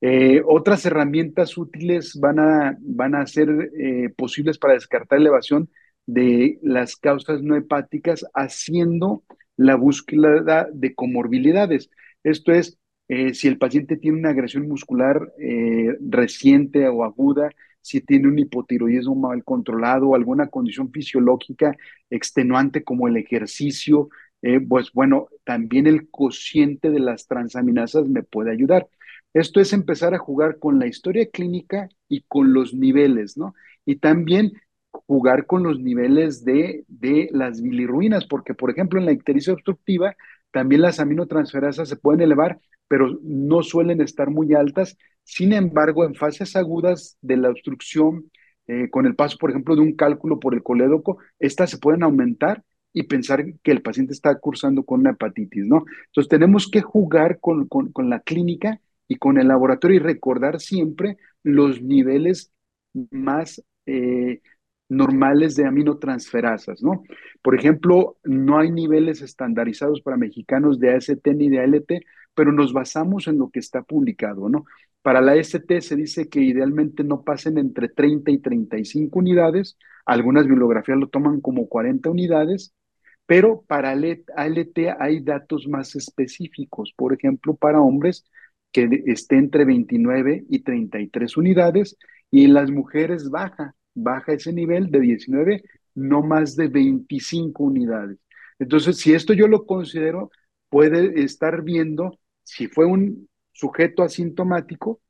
Eh, 0.00 0.42
otras 0.44 0.84
herramientas 0.84 1.56
útiles 1.56 2.18
van 2.20 2.40
a, 2.40 2.76
van 2.80 3.14
a 3.14 3.26
ser 3.26 3.70
eh, 3.78 4.10
posibles 4.16 4.58
para 4.58 4.74
descartar 4.74 5.18
elevación 5.18 5.70
de 6.06 6.58
las 6.62 6.96
causas 6.96 7.40
no 7.40 7.54
hepáticas 7.54 8.26
haciendo 8.34 9.22
la 9.56 9.76
búsqueda 9.76 10.66
de 10.72 10.94
comorbilidades. 10.94 11.88
Esto 12.24 12.52
es, 12.52 12.78
eh, 13.06 13.34
si 13.34 13.46
el 13.46 13.58
paciente 13.58 13.96
tiene 13.96 14.18
una 14.18 14.30
agresión 14.30 14.66
muscular 14.66 15.32
reciente 16.00 16.88
o 16.88 17.04
aguda, 17.04 17.50
si 17.82 18.00
tiene 18.00 18.28
un 18.28 18.38
hipotiroidismo 18.38 19.14
mal 19.14 19.44
controlado 19.44 20.14
alguna 20.14 20.48
condición 20.48 20.90
fisiológica 20.92 21.76
extenuante 22.10 22.84
como 22.84 23.08
el 23.08 23.16
ejercicio, 23.16 24.08
eh, 24.42 24.60
pues 24.60 24.92
bueno, 24.92 25.28
también 25.44 25.86
el 25.86 26.08
cociente 26.10 26.90
de 26.90 27.00
las 27.00 27.26
transaminasas 27.26 28.08
me 28.08 28.22
puede 28.22 28.50
ayudar. 28.52 28.88
Esto 29.34 29.60
es 29.60 29.72
empezar 29.72 30.14
a 30.14 30.18
jugar 30.18 30.58
con 30.58 30.78
la 30.78 30.86
historia 30.86 31.28
clínica 31.30 31.88
y 32.08 32.22
con 32.28 32.52
los 32.52 32.74
niveles, 32.74 33.36
¿no? 33.36 33.54
Y 33.86 33.96
también 33.96 34.52
jugar 34.90 35.46
con 35.46 35.62
los 35.62 35.80
niveles 35.80 36.44
de, 36.44 36.84
de 36.88 37.28
las 37.32 37.62
bilirruinas, 37.62 38.26
porque 38.26 38.54
por 38.54 38.70
ejemplo 38.70 39.00
en 39.00 39.06
la 39.06 39.12
ictericia 39.12 39.52
obstructiva 39.54 40.16
también 40.50 40.82
las 40.82 41.00
aminotransferasas 41.00 41.88
se 41.88 41.96
pueden 41.96 42.20
elevar, 42.20 42.60
pero 42.88 43.18
no 43.22 43.62
suelen 43.62 44.00
estar 44.02 44.30
muy 44.30 44.52
altas. 44.54 44.96
Sin 45.24 45.52
embargo, 45.52 46.04
en 46.04 46.14
fases 46.14 46.56
agudas 46.56 47.16
de 47.22 47.36
la 47.36 47.50
obstrucción, 47.50 48.30
eh, 48.66 48.88
con 48.90 49.06
el 49.06 49.16
paso, 49.16 49.38
por 49.38 49.50
ejemplo, 49.50 49.74
de 49.74 49.82
un 49.82 49.94
cálculo 49.94 50.38
por 50.38 50.54
el 50.54 50.62
colédoco, 50.62 51.18
estas 51.38 51.70
se 51.70 51.78
pueden 51.78 52.02
aumentar 52.02 52.62
y 52.92 53.04
pensar 53.04 53.44
que 53.62 53.72
el 53.72 53.82
paciente 53.82 54.12
está 54.12 54.38
cursando 54.38 54.84
con 54.84 55.00
una 55.00 55.10
hepatitis, 55.10 55.66
¿no? 55.66 55.84
Entonces 56.06 56.28
tenemos 56.28 56.68
que 56.70 56.82
jugar 56.82 57.40
con, 57.40 57.66
con, 57.68 58.10
la 58.10 58.20
clínica 58.20 58.80
y 59.08 59.16
con 59.16 59.38
el 59.38 59.48
laboratorio 59.48 59.96
y 59.96 60.00
recordar 60.00 60.60
siempre 60.60 61.16
los 61.42 61.82
niveles 61.82 62.52
más 63.10 63.62
eh, 63.86 64.40
normales 64.88 65.56
de 65.56 65.66
aminotransferasas, 65.66 66.82
¿no? 66.82 67.02
Por 67.42 67.58
ejemplo, 67.58 68.18
no 68.24 68.58
hay 68.58 68.70
niveles 68.70 69.22
estandarizados 69.22 70.02
para 70.02 70.16
mexicanos 70.16 70.78
de 70.78 70.94
AST 70.94 71.26
ni 71.34 71.48
de 71.48 71.60
ALT, 71.60 71.92
pero 72.34 72.52
nos 72.52 72.72
basamos 72.72 73.26
en 73.26 73.38
lo 73.38 73.50
que 73.50 73.60
está 73.60 73.82
publicado, 73.82 74.48
¿no? 74.48 74.64
Para 75.02 75.20
la 75.20 75.36
ST 75.36 75.80
se 75.80 75.96
dice 75.96 76.28
que 76.28 76.40
idealmente 76.40 77.04
no 77.04 77.24
pasen 77.24 77.58
entre 77.58 77.88
30 77.88 78.30
y 78.30 78.38
35 78.38 79.18
unidades, 79.18 79.76
algunas 80.06 80.46
bibliografías 80.46 80.98
lo 80.98 81.08
toman 81.08 81.40
como 81.40 81.68
40 81.68 82.10
unidades, 82.10 82.72
pero 83.26 83.62
para 83.62 83.90
ALT 83.90 84.78
hay 84.98 85.20
datos 85.20 85.66
más 85.68 85.96
específicos, 85.96 86.92
por 86.96 87.12
ejemplo, 87.12 87.54
para 87.56 87.80
hombres 87.80 88.24
que 88.72 89.04
esté 89.06 89.36
entre 89.36 89.64
29 89.64 90.44
y 90.48 90.60
33 90.60 91.36
unidades 91.36 91.96
y 92.30 92.44
en 92.44 92.54
las 92.54 92.70
mujeres 92.70 93.30
baja, 93.30 93.74
baja 93.94 94.32
ese 94.32 94.52
nivel 94.52 94.90
de 94.90 95.00
19, 95.00 95.62
no 95.94 96.22
más 96.22 96.56
de 96.56 96.68
25 96.68 97.64
unidades. 97.64 98.18
Entonces, 98.58 98.98
si 98.98 99.12
esto 99.14 99.32
yo 99.34 99.48
lo 99.48 99.66
considero, 99.66 100.30
puede 100.68 101.22
estar 101.22 101.62
viendo 101.62 102.18
si 102.44 102.68
fue 102.68 102.86
un 102.86 103.28
sujeto 103.62 104.02
asintomático, 104.02 105.00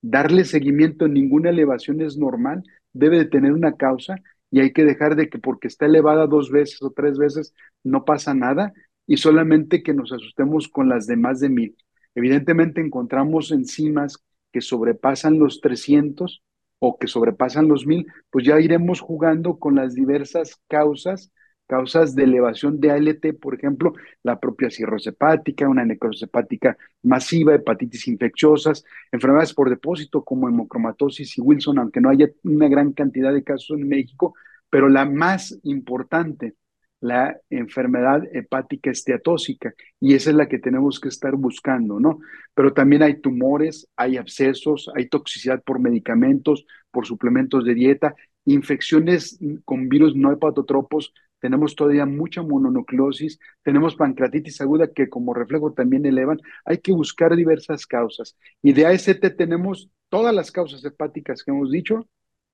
darle 0.00 0.44
seguimiento 0.46 1.04
en 1.04 1.12
ninguna 1.12 1.50
elevación 1.50 2.00
es 2.00 2.16
normal, 2.16 2.62
debe 2.94 3.18
de 3.18 3.26
tener 3.26 3.52
una 3.52 3.76
causa 3.76 4.16
y 4.50 4.60
hay 4.60 4.72
que 4.72 4.86
dejar 4.86 5.16
de 5.16 5.28
que 5.28 5.38
porque 5.38 5.68
está 5.68 5.84
elevada 5.84 6.26
dos 6.26 6.50
veces 6.50 6.82
o 6.82 6.92
tres 6.92 7.18
veces 7.18 7.52
no 7.84 8.06
pasa 8.06 8.32
nada 8.32 8.72
y 9.06 9.18
solamente 9.18 9.82
que 9.82 9.92
nos 9.92 10.12
asustemos 10.12 10.68
con 10.68 10.88
las 10.88 11.06
de 11.06 11.16
más 11.16 11.40
de 11.40 11.50
mil. 11.50 11.76
Evidentemente 12.14 12.80
encontramos 12.80 13.52
enzimas 13.52 14.16
que 14.50 14.62
sobrepasan 14.62 15.38
los 15.38 15.60
300 15.60 16.42
o 16.78 16.98
que 16.98 17.06
sobrepasan 17.06 17.68
los 17.68 17.86
mil, 17.86 18.06
pues 18.30 18.46
ya 18.46 18.58
iremos 18.58 19.00
jugando 19.00 19.58
con 19.58 19.74
las 19.74 19.94
diversas 19.94 20.58
causas 20.68 21.30
causas 21.70 22.16
de 22.16 22.24
elevación 22.24 22.80
de 22.80 22.90
ALT, 22.90 23.38
por 23.40 23.54
ejemplo, 23.54 23.92
la 24.24 24.40
propia 24.40 24.70
cirrosis 24.70 25.12
hepática, 25.12 25.68
una 25.68 25.84
necrosis 25.84 26.24
hepática 26.24 26.76
masiva, 27.04 27.54
hepatitis 27.54 28.08
infecciosas, 28.08 28.84
enfermedades 29.12 29.54
por 29.54 29.70
depósito 29.70 30.24
como 30.24 30.48
hemocromatosis 30.48 31.38
y 31.38 31.40
Wilson, 31.40 31.78
aunque 31.78 32.00
no 32.00 32.10
haya 32.10 32.28
una 32.42 32.68
gran 32.68 32.92
cantidad 32.92 33.32
de 33.32 33.44
casos 33.44 33.78
en 33.78 33.86
México, 33.86 34.34
pero 34.68 34.88
la 34.88 35.04
más 35.04 35.60
importante, 35.62 36.56
la 37.00 37.38
enfermedad 37.50 38.24
hepática 38.32 38.90
esteatóxica, 38.90 39.72
y 40.00 40.14
esa 40.14 40.30
es 40.30 40.36
la 40.36 40.48
que 40.48 40.58
tenemos 40.58 40.98
que 40.98 41.08
estar 41.08 41.36
buscando, 41.36 42.00
¿no? 42.00 42.18
Pero 42.52 42.72
también 42.72 43.04
hay 43.04 43.20
tumores, 43.20 43.86
hay 43.94 44.16
abscesos, 44.16 44.90
hay 44.96 45.08
toxicidad 45.08 45.62
por 45.62 45.78
medicamentos, 45.78 46.66
por 46.90 47.06
suplementos 47.06 47.64
de 47.64 47.74
dieta, 47.74 48.16
infecciones 48.44 49.38
con 49.64 49.88
virus 49.88 50.16
no 50.16 50.32
hepatotropos 50.32 51.12
tenemos 51.40 51.74
todavía 51.74 52.06
mucha 52.06 52.42
mononucleosis, 52.42 53.38
tenemos 53.62 53.96
pancreatitis 53.96 54.60
aguda 54.60 54.92
que 54.92 55.08
como 55.08 55.34
reflejo 55.34 55.72
también 55.72 56.06
elevan. 56.06 56.38
Hay 56.64 56.78
que 56.78 56.92
buscar 56.92 57.34
diversas 57.34 57.86
causas. 57.86 58.36
Y 58.62 58.72
de 58.72 58.86
AST 58.86 59.36
tenemos 59.36 59.90
todas 60.08 60.34
las 60.34 60.50
causas 60.52 60.84
hepáticas 60.84 61.42
que 61.42 61.50
hemos 61.50 61.70
dicho, 61.70 62.06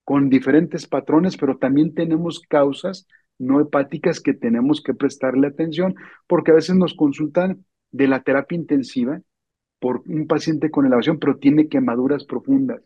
con 0.05 0.31
diferentes 0.31 0.87
patrones, 0.87 1.37
pero 1.37 1.59
también 1.59 1.95
tenemos 1.95 2.41
causas 2.41 3.07
no 3.39 3.61
hepáticas 3.61 4.21
que 4.21 4.33
tenemos 4.35 4.81
que 4.83 4.95
prestarle 4.95 5.49
atención, 5.49 5.95
porque 6.27 6.53
a 6.53 6.55
veces 6.55 6.77
nos 6.77 6.95
consultan 6.95 7.67
de 7.91 8.09
la 8.09 8.23
terapia 8.23 8.57
intensiva 8.57 9.21
por 9.79 10.03
un 10.07 10.27
paciente 10.27 10.71
con 10.71 10.87
elevación, 10.87 11.19
pero 11.19 11.37
tiene 11.37 11.69
quemaduras 11.69 12.25
profundas 12.25 12.83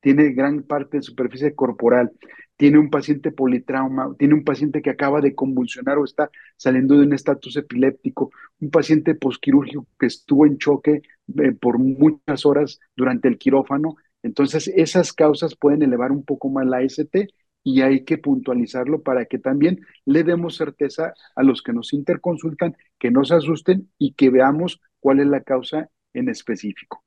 tiene 0.00 0.32
gran 0.32 0.62
parte 0.62 0.98
de 0.98 1.02
superficie 1.02 1.54
corporal, 1.54 2.12
tiene 2.56 2.78
un 2.78 2.90
paciente 2.90 3.30
politrauma, 3.30 4.14
tiene 4.18 4.34
un 4.34 4.44
paciente 4.44 4.82
que 4.82 4.90
acaba 4.90 5.20
de 5.20 5.34
convulsionar 5.34 5.98
o 5.98 6.04
está 6.04 6.30
saliendo 6.56 6.96
de 6.96 7.06
un 7.06 7.12
estatus 7.12 7.56
epiléptico, 7.56 8.30
un 8.60 8.70
paciente 8.70 9.14
posquirúrgico 9.14 9.86
que 9.98 10.06
estuvo 10.06 10.44
en 10.46 10.58
choque 10.58 11.02
eh, 11.38 11.52
por 11.52 11.78
muchas 11.78 12.44
horas 12.46 12.80
durante 12.96 13.28
el 13.28 13.38
quirófano. 13.38 13.96
Entonces, 14.22 14.68
esas 14.68 15.12
causas 15.12 15.54
pueden 15.56 15.82
elevar 15.82 16.10
un 16.10 16.24
poco 16.24 16.48
más 16.50 16.66
la 16.66 16.82
ST 16.82 17.28
y 17.62 17.82
hay 17.82 18.04
que 18.04 18.18
puntualizarlo 18.18 19.02
para 19.02 19.26
que 19.26 19.38
también 19.38 19.80
le 20.04 20.24
demos 20.24 20.56
certeza 20.56 21.12
a 21.36 21.42
los 21.42 21.62
que 21.62 21.72
nos 21.72 21.92
interconsultan, 21.92 22.76
que 22.98 23.10
no 23.10 23.24
se 23.24 23.34
asusten 23.34 23.90
y 23.98 24.14
que 24.14 24.30
veamos 24.30 24.80
cuál 25.00 25.20
es 25.20 25.26
la 25.26 25.42
causa 25.42 25.90
en 26.12 26.28
específico. 26.28 27.04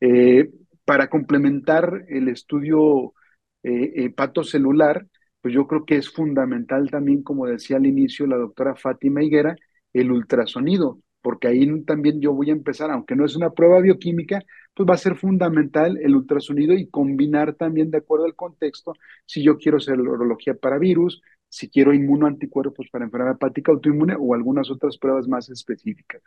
Eh, 0.00 0.50
para 0.88 1.10
complementar 1.10 2.06
el 2.08 2.28
estudio 2.28 3.12
eh, 3.62 3.92
hepatocelular, 4.06 5.06
pues 5.42 5.52
yo 5.52 5.66
creo 5.66 5.84
que 5.84 5.96
es 5.96 6.08
fundamental 6.10 6.88
también, 6.90 7.22
como 7.22 7.46
decía 7.46 7.76
al 7.76 7.84
inicio 7.84 8.26
la 8.26 8.38
doctora 8.38 8.74
Fátima 8.74 9.22
Higuera, 9.22 9.54
el 9.92 10.10
ultrasonido, 10.10 10.98
porque 11.20 11.46
ahí 11.48 11.82
también 11.84 12.22
yo 12.22 12.32
voy 12.32 12.48
a 12.48 12.54
empezar, 12.54 12.90
aunque 12.90 13.16
no 13.16 13.26
es 13.26 13.36
una 13.36 13.50
prueba 13.50 13.80
bioquímica, 13.82 14.42
pues 14.72 14.88
va 14.88 14.94
a 14.94 14.96
ser 14.96 15.16
fundamental 15.16 15.98
el 15.98 16.16
ultrasonido 16.16 16.72
y 16.72 16.88
combinar 16.88 17.52
también 17.52 17.90
de 17.90 17.98
acuerdo 17.98 18.24
al 18.24 18.34
contexto, 18.34 18.94
si 19.26 19.42
yo 19.42 19.58
quiero 19.58 19.76
hacer 19.76 20.00
urología 20.00 20.54
para 20.54 20.78
virus, 20.78 21.20
si 21.50 21.68
quiero 21.68 21.92
inmunoanticuerpos 21.92 22.88
para 22.90 23.04
enfermedad 23.04 23.34
hepática 23.34 23.72
autoinmune 23.72 24.16
o 24.18 24.32
algunas 24.32 24.70
otras 24.70 24.96
pruebas 24.96 25.28
más 25.28 25.50
específicas. 25.50 26.22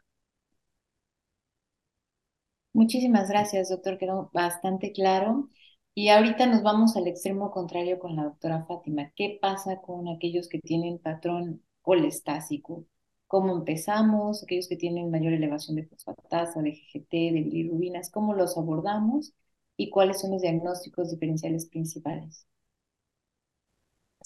Muchísimas 2.73 3.29
gracias, 3.29 3.69
doctor. 3.69 3.97
Quedó 3.97 4.29
bastante 4.33 4.91
claro. 4.91 5.49
Y 5.93 6.09
ahorita 6.09 6.45
nos 6.47 6.63
vamos 6.63 6.95
al 6.95 7.07
extremo 7.07 7.51
contrario 7.51 7.99
con 7.99 8.15
la 8.15 8.23
doctora 8.25 8.65
Fátima. 8.65 9.11
¿Qué 9.15 9.37
pasa 9.41 9.81
con 9.81 10.07
aquellos 10.07 10.47
que 10.49 10.59
tienen 10.59 10.99
patrón 10.99 11.63
colestásico? 11.81 12.85
¿Cómo 13.27 13.55
empezamos? 13.57 14.43
Aquellos 14.43 14.67
que 14.69 14.77
tienen 14.77 15.11
mayor 15.11 15.33
elevación 15.33 15.75
de 15.77 15.85
fosfatasa, 15.87 16.61
de 16.61 16.71
GGT, 16.71 17.11
de 17.33 17.41
bilirrubinas, 17.43 18.09
¿cómo 18.11 18.33
los 18.33 18.57
abordamos? 18.57 19.33
¿Y 19.77 19.89
cuáles 19.89 20.19
son 20.21 20.31
los 20.31 20.41
diagnósticos 20.41 21.09
diferenciales 21.11 21.67
principales? 21.67 22.45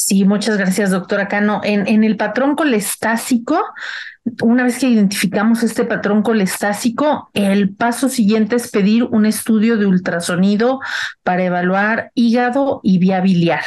Sí, 0.05 0.23
muchas 0.23 0.59
gracias, 0.59 0.91
doctora 0.91 1.27
Cano. 1.27 1.61
En, 1.63 2.03
el 2.03 2.15
patrón 2.15 2.55
colestásico, 2.55 3.59
una 4.43 4.63
vez 4.63 4.77
que 4.77 4.87
identificamos 4.87 5.63
este 5.63 5.83
patrón 5.83 6.21
colestásico, 6.21 7.31
el 7.33 7.73
paso 7.73 8.07
siguiente 8.07 8.57
es 8.57 8.69
pedir 8.69 9.05
un 9.05 9.25
estudio 9.25 9.77
de 9.77 9.87
ultrasonido 9.87 10.79
para 11.23 11.45
evaluar 11.45 12.11
hígado 12.13 12.81
y 12.83 12.99
vía 12.99 13.19
biliar. 13.19 13.63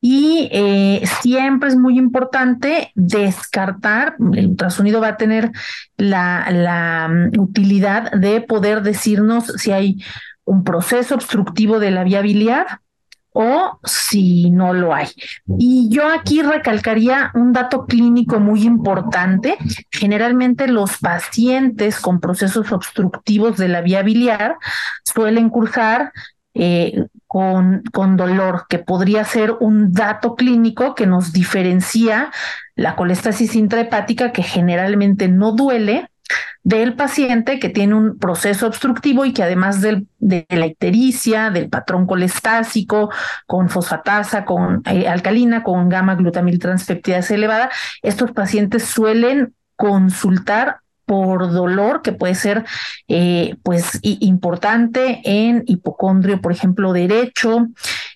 Y 0.00 0.48
eh, 0.50 1.04
siempre 1.22 1.68
es 1.68 1.76
muy 1.76 1.98
importante 1.98 2.90
descartar, 2.96 4.16
el 4.34 4.48
ultrasonido 4.48 5.00
va 5.00 5.10
a 5.10 5.16
tener 5.18 5.52
la, 5.96 6.48
la 6.50 7.06
mm, 7.08 7.38
utilidad 7.38 8.10
de 8.10 8.40
poder 8.40 8.82
decirnos 8.82 9.44
si 9.56 9.70
hay 9.70 10.02
un 10.42 10.64
proceso 10.64 11.14
obstructivo 11.14 11.78
de 11.78 11.92
la 11.92 12.02
vía 12.02 12.22
biliar 12.22 12.80
o 13.32 13.78
si 13.84 14.50
no 14.50 14.72
lo 14.72 14.94
hay. 14.94 15.08
Y 15.58 15.88
yo 15.90 16.08
aquí 16.08 16.42
recalcaría 16.42 17.30
un 17.34 17.52
dato 17.52 17.86
clínico 17.86 18.40
muy 18.40 18.64
importante. 18.64 19.56
Generalmente 19.90 20.66
los 20.66 20.98
pacientes 20.98 22.00
con 22.00 22.20
procesos 22.20 22.72
obstructivos 22.72 23.56
de 23.56 23.68
la 23.68 23.80
vía 23.80 24.02
biliar 24.02 24.56
suelen 25.04 25.48
cursar 25.48 26.12
eh, 26.52 27.06
con, 27.28 27.84
con 27.92 28.16
dolor, 28.16 28.66
que 28.68 28.80
podría 28.80 29.24
ser 29.24 29.54
un 29.60 29.92
dato 29.92 30.34
clínico 30.34 30.96
que 30.96 31.06
nos 31.06 31.32
diferencia 31.32 32.32
la 32.74 32.96
colestasis 32.96 33.54
intrahepática, 33.54 34.32
que 34.32 34.42
generalmente 34.42 35.28
no 35.28 35.52
duele, 35.52 36.09
del 36.62 36.94
paciente 36.94 37.58
que 37.58 37.68
tiene 37.68 37.94
un 37.94 38.18
proceso 38.18 38.66
obstructivo 38.66 39.24
y 39.24 39.32
que 39.32 39.42
además 39.42 39.80
del, 39.80 40.06
de 40.18 40.46
la 40.50 40.66
ictericia, 40.66 41.50
del 41.50 41.68
patrón 41.68 42.06
colestásico, 42.06 43.10
con 43.46 43.68
fosfatasa, 43.68 44.44
con 44.44 44.82
eh, 44.86 45.08
alcalina, 45.08 45.62
con 45.62 45.88
gamma 45.88 46.14
glutamil 46.14 46.58
transpeptidasa 46.58 47.34
elevada, 47.34 47.70
estos 48.02 48.32
pacientes 48.32 48.84
suelen 48.84 49.54
consultar 49.76 50.80
por 51.10 51.50
dolor 51.50 52.02
que 52.02 52.12
puede 52.12 52.36
ser 52.36 52.64
eh, 53.08 53.56
pues 53.64 53.98
importante 54.02 55.20
en 55.24 55.64
hipocondrio, 55.66 56.40
por 56.40 56.52
ejemplo, 56.52 56.92
derecho, 56.92 57.66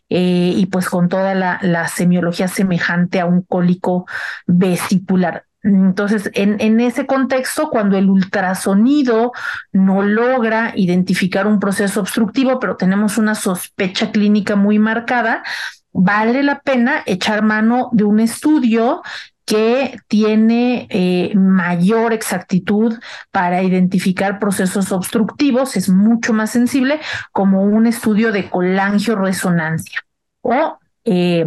eh, 0.08 0.52
y 0.56 0.66
pues 0.66 0.88
con 0.88 1.08
toda 1.08 1.34
la, 1.34 1.58
la, 1.62 1.88
semiología 1.88 2.46
semejante 2.46 3.18
a 3.18 3.26
un 3.26 3.42
cólico 3.42 4.06
vesicular. 4.46 5.44
Entonces, 5.64 6.30
en, 6.34 6.78
ese 6.80 7.06
contexto, 7.06 7.70
cuando 7.70 7.96
el 7.96 8.10
ultrasonido 8.10 9.32
no 9.72 10.02
logra 10.02 10.74
identificar 10.76 11.46
un 11.46 11.58
proceso 11.58 12.00
obstructivo, 12.00 12.60
pero 12.60 12.76
tenemos 12.76 13.16
una 13.16 13.34
sospecha 13.34 14.12
clínica 14.12 14.56
muy 14.56 14.78
marcada, 14.78 15.42
vale 15.90 16.42
la 16.42 16.60
pena 16.60 17.02
echar 17.06 17.42
mano 17.42 17.88
de 17.92 18.04
un 18.04 18.20
estudio 18.20 19.02
que 19.46 19.98
tiene 20.06 20.86
eh, 20.90 21.32
mayor 21.34 22.12
exactitud 22.12 22.98
para 23.30 23.62
identificar 23.62 24.38
procesos 24.38 24.92
obstructivos, 24.92 25.76
es 25.76 25.88
mucho 25.88 26.34
más 26.34 26.50
sensible 26.50 27.00
como 27.32 27.62
un 27.62 27.86
estudio 27.86 28.32
de 28.32 28.50
colangio-resonancia 28.50 30.04
o 30.42 30.78
eh, 31.04 31.46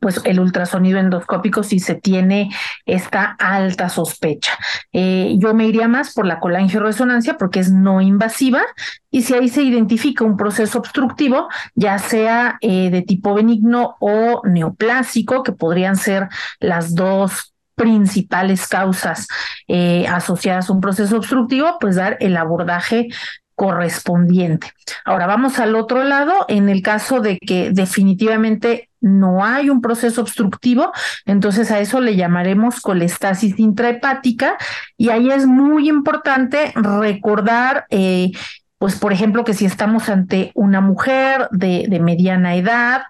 pues 0.00 0.20
el 0.24 0.40
ultrasonido 0.40 0.98
endoscópico 0.98 1.62
si 1.62 1.80
se 1.80 1.94
tiene 1.94 2.50
esta 2.84 3.36
alta 3.38 3.88
sospecha. 3.88 4.52
Eh, 4.92 5.34
yo 5.38 5.54
me 5.54 5.66
iría 5.66 5.88
más 5.88 6.14
por 6.14 6.26
la 6.26 6.40
colangioresonancia 6.40 7.36
porque 7.36 7.60
es 7.60 7.72
no 7.72 8.00
invasiva 8.00 8.62
y 9.10 9.22
si 9.22 9.34
ahí 9.34 9.48
se 9.48 9.62
identifica 9.62 10.24
un 10.24 10.36
proceso 10.36 10.78
obstructivo, 10.78 11.48
ya 11.74 11.98
sea 11.98 12.58
eh, 12.60 12.90
de 12.90 13.02
tipo 13.02 13.34
benigno 13.34 13.96
o 14.00 14.42
neoplásico, 14.44 15.42
que 15.42 15.52
podrían 15.52 15.96
ser 15.96 16.28
las 16.60 16.94
dos 16.94 17.54
principales 17.76 18.66
causas 18.66 19.28
eh, 19.68 20.06
asociadas 20.08 20.68
a 20.68 20.72
un 20.72 20.80
proceso 20.80 21.16
obstructivo, 21.16 21.76
pues 21.78 21.96
dar 21.96 22.16
el 22.20 22.36
abordaje 22.36 23.08
correspondiente. 23.56 24.70
Ahora 25.04 25.26
vamos 25.26 25.58
al 25.58 25.74
otro 25.74 26.04
lado, 26.04 26.44
en 26.46 26.68
el 26.68 26.82
caso 26.82 27.20
de 27.20 27.38
que 27.38 27.70
definitivamente 27.72 28.90
no 29.00 29.44
hay 29.44 29.70
un 29.70 29.80
proceso 29.80 30.20
obstructivo, 30.20 30.92
entonces 31.24 31.70
a 31.70 31.80
eso 31.80 32.00
le 32.00 32.16
llamaremos 32.16 32.80
colestasis 32.80 33.58
intrahepática 33.58 34.56
y 34.96 35.08
ahí 35.08 35.30
es 35.30 35.46
muy 35.46 35.88
importante 35.88 36.72
recordar 36.76 37.86
eh, 37.90 38.32
pues 38.78 38.96
por 38.96 39.12
ejemplo 39.12 39.44
que 39.44 39.54
si 39.54 39.64
estamos 39.64 40.08
ante 40.08 40.52
una 40.54 40.80
mujer 40.80 41.48
de, 41.50 41.88
mediana 42.00 42.56
edad 42.56 43.02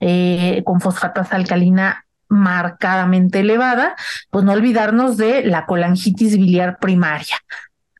eh, 0.00 0.62
con 0.64 0.80
fosfatasa 0.80 1.36
alcalina 1.36 2.06
marcadamente 2.28 3.40
elevada, 3.40 3.96
pues 4.30 4.44
no 4.44 4.52
olvidarnos 4.52 5.16
de 5.16 5.44
la 5.44 5.66
colangitis 5.66 6.36
biliar 6.36 6.78
primaria. 6.78 7.36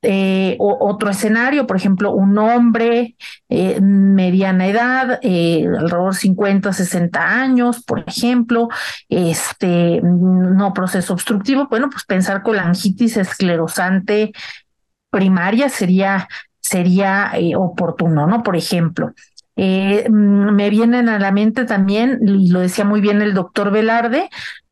Eh, 0.03 0.57
otro 0.59 1.11
escenario, 1.11 1.67
por 1.67 1.77
ejemplo, 1.77 2.13
un 2.13 2.39
hombre 2.39 3.17
eh, 3.51 3.79
mediana 3.83 4.67
edad, 4.67 5.19
eh, 5.23 5.67
alrededor 5.67 6.15
50, 6.15 6.73
60 6.73 7.21
años, 7.23 7.85
por 7.85 8.05
ejemplo, 8.07 8.69
este 9.11 10.01
no 10.03 10.73
proceso 10.73 11.13
obstructivo, 11.13 11.67
bueno, 11.69 11.91
pues 11.91 12.05
pensar 12.05 12.43
con 12.43 12.57
la 12.57 12.63
angitis 12.63 13.19
esclerosante 13.19 14.33
primaria 15.11 15.69
sería, 15.69 16.29
sería 16.61 17.33
oportuno, 17.57 18.27
¿no? 18.27 18.43
Por 18.43 18.57
ejemplo. 18.57 19.13
me 19.57 20.71
vienen 20.71 21.11
a 21.11 21.19
la 21.19 21.33
mente 21.33 21.67
también, 21.67 22.21
y 22.27 22.51
lo 22.51 22.61
decía 22.61 22.87
muy 22.87 23.03
bien 23.03 23.21
el 23.21 23.35
doctor 23.35 23.71
Velarde, 23.71 24.31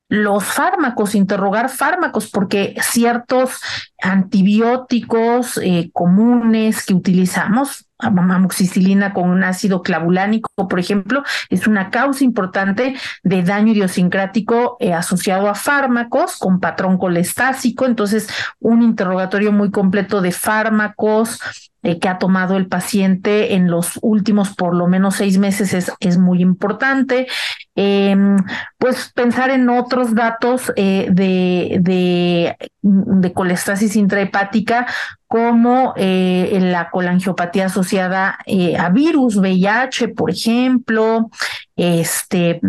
los 0.08 0.44
fármacos, 0.44 1.14
interrogar 1.14 1.68
fármacos, 1.68 2.30
porque 2.30 2.74
ciertos 2.80 3.60
antibióticos 4.00 5.58
eh, 5.58 5.90
comunes 5.92 6.86
que 6.86 6.94
utilizamos, 6.94 7.88
amoxicilina 7.98 9.12
con 9.12 9.28
un 9.28 9.42
ácido 9.42 9.82
clavulánico, 9.82 10.50
por 10.68 10.78
ejemplo, 10.78 11.24
es 11.50 11.66
una 11.66 11.90
causa 11.90 12.24
importante 12.24 12.96
de 13.22 13.42
daño 13.42 13.72
idiosincrático 13.72 14.76
eh, 14.80 14.94
asociado 14.94 15.48
a 15.48 15.54
fármacos 15.54 16.38
con 16.38 16.60
patrón 16.60 16.96
colestásico. 16.96 17.86
Entonces, 17.86 18.28
un 18.60 18.82
interrogatorio 18.82 19.52
muy 19.52 19.70
completo 19.70 20.20
de 20.20 20.32
fármacos, 20.32 21.40
eh, 21.88 21.98
que 21.98 22.08
ha 22.10 22.18
tomado 22.18 22.58
el 22.58 22.68
paciente 22.68 23.54
en 23.54 23.70
los 23.70 23.98
últimos 24.02 24.54
por 24.54 24.74
lo 24.74 24.88
menos 24.88 25.16
seis 25.16 25.38
meses 25.38 25.72
es, 25.72 25.90
es 26.00 26.18
muy 26.18 26.42
importante. 26.42 27.26
Em, 27.74 28.36
pues 28.76 29.10
pensar 29.14 29.48
en 29.48 29.70
otros 29.70 30.14
datos 30.14 30.70
eh, 30.76 31.08
de, 31.10 31.78
de, 31.80 32.56
de, 32.82 33.32
colestasis 33.32 33.96
intrahepática 33.96 34.86
como 35.26 35.94
eh, 35.96 36.58
la 36.60 36.90
colangiopatía 36.90 37.66
asociada 37.66 38.38
a 38.78 38.90
virus, 38.90 39.36
VIH, 39.36 40.08
por 40.08 40.30
ejemplo, 40.30 41.30
este, 41.76 42.60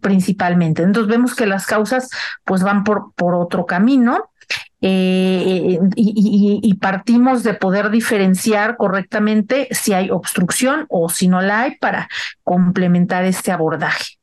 principalmente. 0.00 0.82
Entonces 0.82 1.10
vemos 1.10 1.34
que 1.34 1.46
las 1.46 1.66
causas 1.66 2.08
pues 2.44 2.62
van 2.62 2.82
por, 2.84 3.12
por 3.14 3.34
otro 3.34 3.66
camino. 3.66 4.30
Eh, 4.86 5.78
y, 5.96 6.74
partimos 6.74 7.42
de 7.42 7.54
poder 7.54 7.90
diferenciar 7.90 8.76
correctamente 8.76 9.68
si 9.70 9.94
hay 9.94 10.10
obstrucción 10.10 10.84
o 10.90 11.08
si 11.08 11.26
no 11.26 11.40
la 11.40 11.62
hay 11.62 11.78
para 11.78 12.06
complementar 12.42 13.24
este 13.24 13.50
abordaje. 13.50 14.18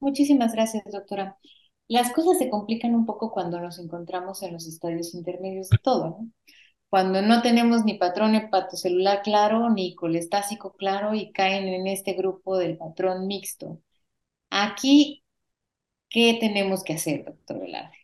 Muchísimas 0.00 0.52
gracias, 0.54 0.82
doctora. 0.90 1.36
Las 1.86 2.12
cosas 2.12 2.38
se 2.38 2.50
complican 2.50 2.96
un 2.96 3.06
poco 3.06 3.30
cuando 3.30 3.60
nos 3.60 3.78
encontramos 3.78 4.42
en 4.42 4.54
los 4.54 4.66
estadios 4.66 5.14
intermedios 5.14 5.68
de 5.68 5.78
todo, 5.78 6.04
¿no? 6.04 6.28
cuando 6.88 7.22
no 7.22 7.42
tenemos 7.42 7.84
ni 7.84 7.94
patrón 7.94 8.34
hepatocelular 8.34 9.22
claro 9.22 9.70
ni 9.70 9.94
colestásico 9.94 10.72
claro 10.72 11.14
y 11.14 11.30
caen 11.30 11.68
en 11.68 11.86
este 11.86 12.14
grupo 12.14 12.58
del 12.58 12.76
patrón 12.76 13.28
mixto. 13.28 13.80
Aquí, 14.50 15.24
¿qué 16.08 16.38
tenemos 16.40 16.84
que 16.84 16.94
hacer, 16.94 17.24
doctor 17.24 17.60
Velarde? 17.60 17.99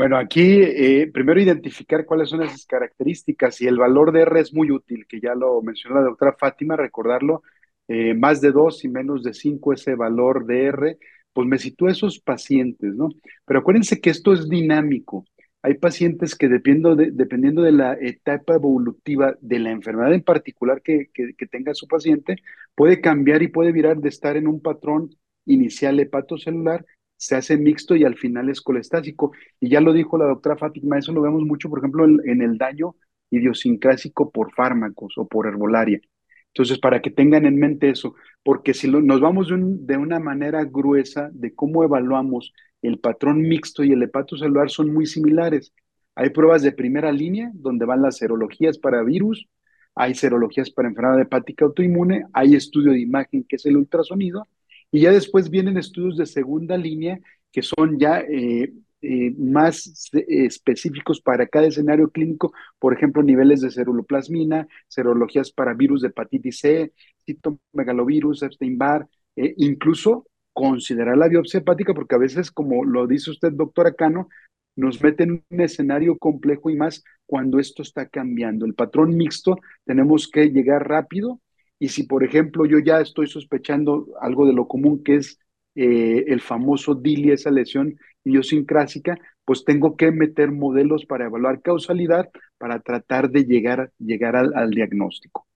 Bueno, 0.00 0.16
aquí 0.16 0.62
eh, 0.62 1.10
primero 1.12 1.42
identificar 1.42 2.06
cuáles 2.06 2.30
son 2.30 2.42
esas 2.42 2.64
características 2.64 3.60
y 3.60 3.66
el 3.66 3.76
valor 3.76 4.12
de 4.12 4.22
R 4.22 4.40
es 4.40 4.54
muy 4.54 4.70
útil, 4.70 5.06
que 5.06 5.20
ya 5.20 5.34
lo 5.34 5.60
mencionó 5.60 5.96
la 5.96 6.06
doctora 6.06 6.34
Fátima, 6.40 6.74
recordarlo, 6.74 7.42
eh, 7.86 8.14
más 8.14 8.40
de 8.40 8.50
dos 8.50 8.82
y 8.82 8.88
menos 8.88 9.22
de 9.22 9.34
cinco 9.34 9.74
ese 9.74 9.94
valor 9.96 10.46
de 10.46 10.64
R, 10.64 10.98
pues 11.34 11.46
me 11.46 11.58
sitúa 11.58 11.90
esos 11.90 12.18
pacientes, 12.18 12.94
¿no? 12.94 13.10
Pero 13.44 13.60
acuérdense 13.60 14.00
que 14.00 14.08
esto 14.08 14.32
es 14.32 14.48
dinámico. 14.48 15.26
Hay 15.60 15.74
pacientes 15.74 16.34
que 16.34 16.48
dependiendo 16.48 16.96
de, 16.96 17.10
dependiendo 17.10 17.60
de 17.60 17.72
la 17.72 17.92
etapa 18.00 18.54
evolutiva 18.54 19.36
de 19.42 19.58
la 19.58 19.70
enfermedad 19.70 20.14
en 20.14 20.22
particular 20.22 20.80
que, 20.80 21.10
que, 21.12 21.46
tenga 21.46 21.74
su 21.74 21.86
paciente, 21.86 22.36
puede 22.74 23.02
cambiar 23.02 23.42
y 23.42 23.48
puede 23.48 23.70
virar 23.70 23.98
de 23.98 24.08
estar 24.08 24.38
en 24.38 24.48
un 24.48 24.62
patrón 24.62 25.10
inicial 25.44 26.00
hepatocelular, 26.00 26.86
se 27.20 27.36
hace 27.36 27.58
mixto 27.58 27.94
y 27.94 28.04
al 28.04 28.16
final 28.16 28.48
es 28.48 28.62
colestásico. 28.62 29.32
Y 29.60 29.68
ya 29.68 29.80
lo 29.82 29.92
dijo 29.92 30.16
la 30.16 30.24
doctora 30.24 30.56
Fátima, 30.56 30.98
eso 30.98 31.12
lo 31.12 31.20
vemos 31.20 31.42
mucho, 31.42 31.68
por 31.68 31.80
ejemplo, 31.80 32.06
en, 32.06 32.42
el 32.42 32.56
daño 32.56 32.96
idiosincrásico 33.30 34.30
por 34.30 34.54
fármacos 34.54 35.18
o 35.18 35.28
por 35.28 35.46
herbolaria. 35.46 36.00
Entonces, 36.48 36.78
para 36.78 37.02
que 37.02 37.10
tengan 37.10 37.44
en 37.44 37.56
mente 37.56 37.90
eso, 37.90 38.14
porque 38.42 38.72
si 38.72 38.88
nos 38.88 39.20
vamos 39.20 39.48
de, 39.48 39.56
de, 39.58 39.96
una 39.98 40.18
manera 40.18 40.64
gruesa 40.64 41.28
de 41.32 41.54
cómo 41.54 41.84
evaluamos 41.84 42.54
el 42.80 42.98
patrón 42.98 43.42
mixto 43.42 43.84
y 43.84 43.92
el 43.92 44.02
hepatocelular 44.02 44.70
son 44.70 44.92
muy 44.92 45.06
similares. 45.06 45.74
Hay 46.14 46.30
pruebas 46.30 46.62
de 46.62 46.72
primera 46.72 47.12
línea 47.12 47.50
donde 47.52 47.84
van 47.84 48.00
las 48.00 48.16
serologías 48.16 48.78
para 48.78 49.02
virus, 49.02 49.46
hay 49.94 50.14
serologías 50.14 50.70
para 50.70 50.88
enfermedad 50.88 51.20
hepática 51.20 51.66
autoinmune, 51.66 52.24
hay 52.32 52.54
estudio 52.54 52.92
de 52.92 53.00
imagen 53.00 53.44
que 53.44 53.56
es 53.56 53.66
el 53.66 53.76
ultrasonido, 53.76 54.48
y 54.92 55.00
ya 55.00 55.12
después 55.12 55.50
vienen 55.50 55.76
estudios 55.78 56.16
de 56.16 56.26
segunda 56.26 56.76
línea 56.76 57.20
que 57.52 57.62
son 57.62 57.98
ya 57.98 58.20
eh, 58.20 58.72
eh, 59.02 59.34
más 59.38 60.10
específicos 60.28 61.20
para 61.20 61.46
cada 61.46 61.66
escenario 61.66 62.10
clínico, 62.10 62.52
por 62.78 62.92
ejemplo, 62.94 63.22
niveles 63.22 63.60
de 63.60 63.70
ceruloplasmina, 63.70 64.68
serologías 64.88 65.52
para 65.52 65.74
virus 65.74 66.02
de 66.02 66.08
hepatitis 66.08 66.58
C, 66.58 66.92
citomegalovirus, 67.24 68.42
Epstein-Barr, 68.42 69.08
eh, 69.36 69.54
incluso 69.56 70.26
considerar 70.52 71.16
la 71.16 71.28
biopsia 71.28 71.60
hepática, 71.60 71.94
porque 71.94 72.14
a 72.14 72.18
veces, 72.18 72.50
como 72.50 72.84
lo 72.84 73.06
dice 73.06 73.30
usted, 73.30 73.52
doctora 73.52 73.94
Cano, 73.94 74.28
nos 74.76 75.02
mete 75.02 75.24
en 75.24 75.44
un 75.50 75.60
escenario 75.60 76.18
complejo 76.18 76.70
y 76.70 76.76
más 76.76 77.02
cuando 77.26 77.58
esto 77.58 77.82
está 77.82 78.06
cambiando. 78.06 78.66
El 78.66 78.74
patrón 78.74 79.16
mixto 79.16 79.56
tenemos 79.84 80.28
que 80.28 80.50
llegar 80.50 80.88
rápido 80.88 81.40
y 81.80 81.88
si, 81.90 82.04
por 82.04 82.24
ejemplo, 82.24 82.66
yo 82.66 82.78
ya 82.80 83.00
estoy 83.02 83.28
sospechando 83.28 84.06
algo 84.22 84.46
de 84.46 84.54
lo 84.54 84.68
común 84.68 85.04
que 85.04 85.16
es 85.16 85.40
eh, 85.76 86.26
el 86.28 86.42
famoso 86.42 86.94
DILI, 86.94 87.32
esa 87.32 87.50
lesión 87.50 87.98
idiosincrásica, 88.24 89.18
pues 89.46 89.64
tengo 89.64 89.96
que 89.96 90.12
meter 90.12 90.52
modelos 90.52 91.06
para 91.06 91.26
evaluar 91.26 91.62
causalidad 91.62 92.30
para 92.58 92.80
tratar 92.80 93.30
de 93.30 93.44
llegar, 93.44 93.92
llegar 93.98 94.36
al 94.36 94.70
diagnóstico. 94.70 95.48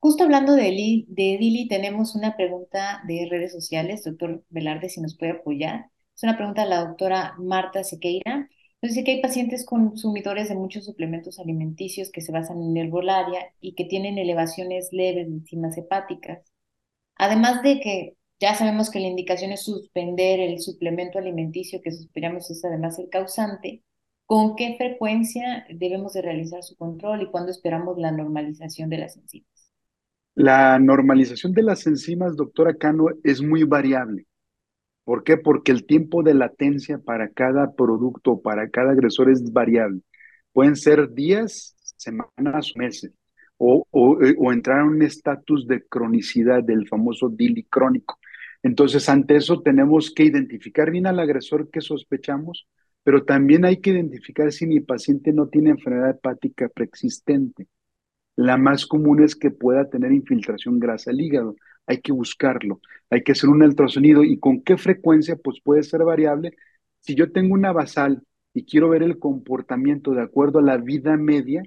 Justo 0.00 0.24
hablando 0.24 0.54
de, 0.54 1.04
de 1.08 1.36
Dili, 1.40 1.68
tenemos 1.68 2.14
una 2.14 2.36
pregunta 2.36 3.02
de 3.08 3.26
redes 3.30 3.52
sociales, 3.52 4.04
doctor 4.04 4.44
Velarde, 4.50 4.88
si 4.88 5.00
nos 5.00 5.16
puede 5.18 5.32
apoyar. 5.32 5.90
Es 6.16 6.22
una 6.22 6.36
pregunta 6.36 6.62
de 6.62 6.68
la 6.70 6.80
doctora 6.86 7.34
Marta 7.38 7.82
Sequeira. 7.84 8.48
Dice 8.80 9.02
que 9.02 9.10
hay 9.10 9.20
pacientes 9.20 9.66
consumidores 9.66 10.48
de 10.48 10.54
muchos 10.54 10.84
suplementos 10.84 11.40
alimenticios 11.40 12.10
que 12.12 12.20
se 12.20 12.30
basan 12.30 12.62
en 12.62 12.76
herbolaria 12.76 13.52
y 13.60 13.74
que 13.74 13.84
tienen 13.84 14.18
elevaciones 14.18 14.90
leves 14.92 15.26
de 15.26 15.34
enzimas 15.34 15.76
hepáticas. 15.76 16.44
Además 17.16 17.62
de 17.62 17.80
que 17.80 18.16
ya 18.38 18.54
sabemos 18.54 18.90
que 18.90 19.00
la 19.00 19.08
indicación 19.08 19.50
es 19.50 19.64
suspender 19.64 20.38
el 20.38 20.60
suplemento 20.60 21.18
alimenticio 21.18 21.80
que 21.82 21.90
suspiramos 21.90 22.48
es 22.52 22.64
además 22.64 23.00
el 23.00 23.08
causante, 23.08 23.82
¿con 24.26 24.54
qué 24.54 24.76
frecuencia 24.76 25.66
debemos 25.74 26.12
de 26.12 26.22
realizar 26.22 26.62
su 26.62 26.76
control 26.76 27.22
y 27.22 27.30
cuándo 27.30 27.50
esperamos 27.50 27.98
la 27.98 28.12
normalización 28.12 28.90
de 28.90 28.98
las 28.98 29.16
enzimas? 29.16 29.72
La 30.36 30.78
normalización 30.78 31.52
de 31.52 31.64
las 31.64 31.84
enzimas, 31.88 32.36
doctora 32.36 32.74
Cano, 32.74 33.06
es 33.24 33.42
muy 33.42 33.64
variable. 33.64 34.27
¿Por 35.08 35.24
qué? 35.24 35.38
Porque 35.38 35.72
el 35.72 35.86
tiempo 35.86 36.22
de 36.22 36.34
latencia 36.34 36.98
para 36.98 37.30
cada 37.30 37.72
producto, 37.72 38.42
para 38.42 38.68
cada 38.68 38.90
agresor 38.90 39.30
es 39.30 39.54
variable. 39.54 40.02
Pueden 40.52 40.76
ser 40.76 41.14
días, 41.14 41.74
semanas, 41.96 42.74
meses, 42.76 43.10
o, 43.56 43.86
o, 43.90 44.22
eh, 44.22 44.36
o 44.38 44.52
entrar 44.52 44.80
en 44.82 44.88
un 44.88 45.02
estatus 45.02 45.66
de 45.66 45.82
cronicidad 45.88 46.62
del 46.62 46.86
famoso 46.86 47.30
DILI 47.30 47.64
crónico. 47.70 48.18
Entonces, 48.62 49.08
ante 49.08 49.36
eso 49.36 49.62
tenemos 49.62 50.12
que 50.14 50.24
identificar 50.24 50.90
bien 50.90 51.06
al 51.06 51.20
agresor 51.20 51.70
que 51.70 51.80
sospechamos, 51.80 52.68
pero 53.02 53.24
también 53.24 53.64
hay 53.64 53.80
que 53.80 53.92
identificar 53.92 54.52
si 54.52 54.66
mi 54.66 54.80
paciente 54.80 55.32
no 55.32 55.48
tiene 55.48 55.70
enfermedad 55.70 56.10
hepática 56.10 56.68
preexistente. 56.68 57.66
La 58.36 58.58
más 58.58 58.84
común 58.84 59.22
es 59.22 59.34
que 59.34 59.50
pueda 59.50 59.88
tener 59.88 60.12
infiltración 60.12 60.78
grasa 60.78 61.12
al 61.12 61.20
hígado. 61.22 61.56
Hay 61.88 62.00
que 62.00 62.12
buscarlo, 62.12 62.80
hay 63.10 63.22
que 63.24 63.32
hacer 63.32 63.50
un 63.50 63.62
ultrasonido. 63.62 64.24
Y 64.24 64.38
con 64.38 64.62
qué 64.62 64.76
frecuencia, 64.76 65.36
pues 65.36 65.60
puede 65.62 65.82
ser 65.82 66.04
variable. 66.04 66.56
Si 67.00 67.14
yo 67.14 67.32
tengo 67.32 67.54
una 67.54 67.72
basal 67.72 68.22
y 68.54 68.64
quiero 68.64 68.88
ver 68.90 69.02
el 69.02 69.18
comportamiento 69.18 70.12
de 70.12 70.22
acuerdo 70.22 70.60
a 70.60 70.62
la 70.62 70.76
vida 70.76 71.16
media, 71.16 71.62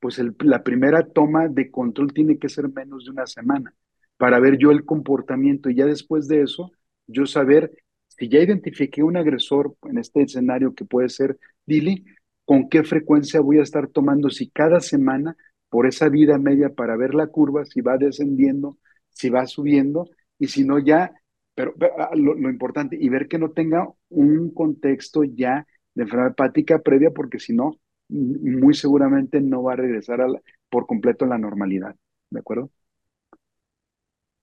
pues 0.00 0.20
la 0.40 0.62
primera 0.62 1.02
toma 1.06 1.48
de 1.48 1.70
control 1.70 2.12
tiene 2.12 2.38
que 2.38 2.48
ser 2.48 2.68
menos 2.72 3.04
de 3.04 3.10
una 3.10 3.26
semana 3.26 3.74
para 4.16 4.38
ver 4.40 4.58
yo 4.58 4.70
el 4.70 4.84
comportamiento. 4.84 5.70
Y 5.70 5.76
ya 5.76 5.86
después 5.86 6.28
de 6.28 6.42
eso, 6.42 6.72
yo 7.06 7.26
saber 7.26 7.72
si 8.08 8.28
ya 8.28 8.40
identifiqué 8.40 9.02
un 9.02 9.16
agresor 9.16 9.76
en 9.82 9.98
este 9.98 10.22
escenario 10.22 10.74
que 10.74 10.84
puede 10.84 11.08
ser 11.08 11.38
Dili, 11.66 12.04
con 12.44 12.68
qué 12.68 12.84
frecuencia 12.84 13.40
voy 13.40 13.58
a 13.58 13.62
estar 13.62 13.88
tomando, 13.88 14.30
si 14.30 14.48
cada 14.50 14.80
semana 14.80 15.36
por 15.68 15.86
esa 15.86 16.08
vida 16.08 16.38
media 16.38 16.70
para 16.70 16.96
ver 16.96 17.14
la 17.14 17.26
curva, 17.26 17.64
si 17.64 17.80
va 17.80 17.98
descendiendo, 17.98 18.78
si 19.16 19.30
va 19.30 19.46
subiendo, 19.46 20.10
y 20.38 20.48
si 20.48 20.64
no 20.64 20.78
ya, 20.78 21.12
pero, 21.54 21.74
ah, 21.98 22.10
lo, 22.14 22.50
importante, 22.50 22.98
y 23.00 23.08
ver 23.08 23.28
que 23.28 23.38
no 23.38 23.50
tenga 23.50 23.88
un 24.10 24.52
contexto 24.52 25.24
ya 25.24 25.66
de 25.94 26.02
enfermedad 26.02 26.32
hepática 26.32 26.80
previa, 26.80 27.10
porque 27.10 27.38
si 27.38 27.54
no, 27.54 27.80
muy 28.08 28.74
seguramente 28.74 29.40
no 29.40 29.62
va 29.62 29.72
a 29.72 29.76
regresar 29.76 30.20
por 30.68 30.86
completo 30.86 31.24
a 31.24 31.28
la 31.28 31.38
normalidad. 31.38 31.96
¿De 32.28 32.40
acuerdo? 32.40 32.70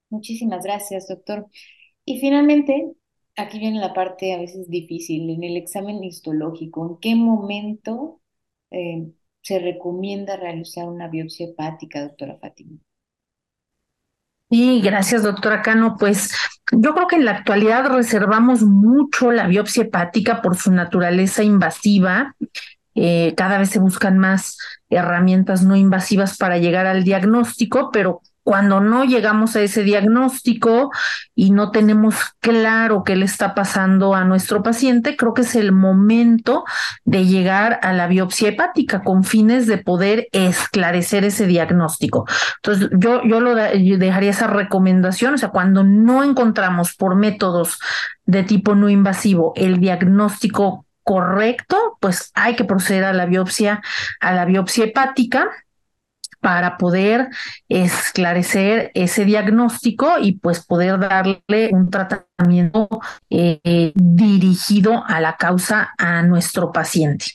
Muchísimas 0.09 0.63
gracias, 0.63 1.07
doctor. 1.07 1.45
Y 2.03 2.19
finalmente, 2.19 2.93
aquí 3.36 3.59
viene 3.59 3.79
la 3.79 3.93
parte 3.93 4.33
a 4.33 4.39
veces 4.39 4.67
difícil, 4.67 5.29
en 5.29 5.43
el 5.43 5.55
examen 5.55 6.03
histológico, 6.03 6.89
¿en 6.89 6.97
qué 6.97 7.15
momento 7.15 8.21
eh, 8.71 9.12
se 9.41 9.59
recomienda 9.59 10.36
realizar 10.36 10.89
una 10.89 11.09
biopsia 11.09 11.47
hepática, 11.47 12.01
doctora 12.01 12.38
Fátima? 12.39 12.79
Sí, 14.53 14.81
gracias, 14.81 15.23
doctora 15.23 15.63
Cano. 15.63 15.95
Pues 15.97 16.31
yo 16.71 16.93
creo 16.93 17.07
que 17.07 17.15
en 17.15 17.25
la 17.25 17.31
actualidad 17.31 17.87
reservamos 17.87 18.61
mucho 18.61 19.31
la 19.31 19.47
biopsia 19.47 19.81
hepática 19.81 20.43
por 20.43 20.55
su 20.57 20.71
naturaleza 20.71 21.41
invasiva. 21.41 22.35
Eh, 22.93 23.33
cada 23.35 23.57
vez 23.57 23.71
se 23.71 23.79
buscan 23.79 24.19
más 24.19 24.59
herramientas 24.91 25.63
no 25.63 25.75
invasivas 25.75 26.37
para 26.37 26.59
llegar 26.59 26.85
al 26.85 27.03
diagnóstico, 27.03 27.89
pero 27.91 28.21
cuando 28.43 28.82
no 28.82 29.06
llegamos 29.06 29.56
a 29.56 29.62
ese 29.62 29.84
diagnóstico 29.84 30.91
y 31.34 31.51
no 31.51 31.71
tenemos 31.71 32.15
claro 32.39 33.03
qué 33.03 33.15
le 33.15 33.25
está 33.25 33.56
pasando 33.56 34.13
a 34.13 34.25
nuestro 34.25 34.62
paciente, 34.62 35.15
creo 35.15 35.34
que 35.34 35.43
es 35.43 35.56
el 35.56 35.71
momento 35.71 36.65
de 37.06 37.25
llegar 37.25 37.79
a 37.82 37.93
la 37.93 38.08
biopsia 38.08 38.49
hepática 38.49 39.01
con 39.01 39.23
fines 39.23 39.65
de 39.65 39.77
poder 39.77 40.27
esclarecer 40.34 41.23
ese 41.23 41.47
diagnóstico. 41.47 42.25
Entonces, 42.58 42.89
yo, 42.97 43.23
yo 43.23 43.39
lo 43.39 43.56
dejaría 43.56 44.32
esa 44.32 44.47
recomendación, 44.47 45.36
o 45.36 45.38
sea, 45.38 45.49
cuando 45.49 45.84
no 45.84 46.23
encontramos 46.23 46.95
por 46.95 47.15
métodos 47.15 47.79
de 48.25 48.43
tipo 48.43 48.75
no 48.75 48.89
invasivo 48.89 49.53
el 49.56 49.79
diagnóstico 49.79 50.86
correcto, 51.03 51.97
pues 51.99 52.32
hay 52.34 52.56
que 52.56 52.63
proceder 52.63 53.03
a 53.03 53.13
la 53.13 53.25
biopsia, 53.25 53.82
a 54.19 54.34
la 54.34 54.45
biopsia 54.45 54.86
hepática 54.86 55.49
para 56.43 56.77
poder 56.77 57.29
esclarecer 57.69 58.91
ese 58.93 59.24
diagnóstico 59.24 60.20
y 60.22 60.34
pues 60.34 60.65
poder 60.65 60.99
darle 60.99 61.70
un 61.72 61.89
tratamiento 61.89 62.89
eh, 63.30 63.93
dirigido 63.95 65.03
a 65.07 65.22
la 65.22 65.38
causa 65.38 65.93
a 65.97 66.22
nuestro 66.22 66.74
paciente. 66.74 67.26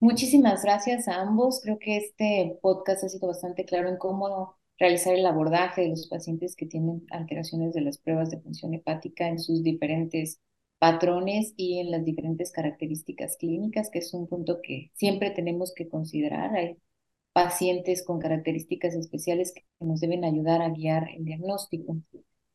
Muchísimas 0.00 0.62
gracias 0.62 1.08
a 1.08 1.20
ambos. 1.20 1.60
Creo 1.62 1.78
que 1.78 1.98
este 1.98 2.58
podcast 2.62 3.04
ha 3.04 3.08
sido 3.10 3.28
bastante 3.28 3.66
claro 3.66 3.90
en 3.90 3.98
cómo 3.98 4.56
realizar 4.78 5.14
el 5.14 5.26
abordaje 5.26 5.82
de 5.82 5.88
los 5.90 6.08
pacientes 6.08 6.56
que 6.56 6.64
tienen 6.64 7.06
alteraciones 7.10 7.74
de 7.74 7.82
las 7.82 7.98
pruebas 7.98 8.30
de 8.30 8.40
función 8.40 8.72
hepática 8.72 9.28
en 9.28 9.38
sus 9.38 9.62
diferentes 9.62 10.40
patrones 10.78 11.54
y 11.56 11.80
en 11.80 11.90
las 11.90 12.04
diferentes 12.04 12.52
características 12.52 13.36
clínicas, 13.38 13.90
que 13.90 14.00
es 14.00 14.12
un 14.14 14.28
punto 14.28 14.60
que 14.62 14.90
siempre 14.94 15.30
tenemos 15.30 15.72
que 15.74 15.88
considerar. 15.88 16.54
Hay 16.54 16.76
pacientes 17.32 18.04
con 18.04 18.18
características 18.18 18.94
especiales 18.94 19.52
que 19.54 19.62
nos 19.80 20.00
deben 20.00 20.24
ayudar 20.24 20.62
a 20.62 20.70
guiar 20.70 21.08
el 21.16 21.24
diagnóstico. 21.24 21.96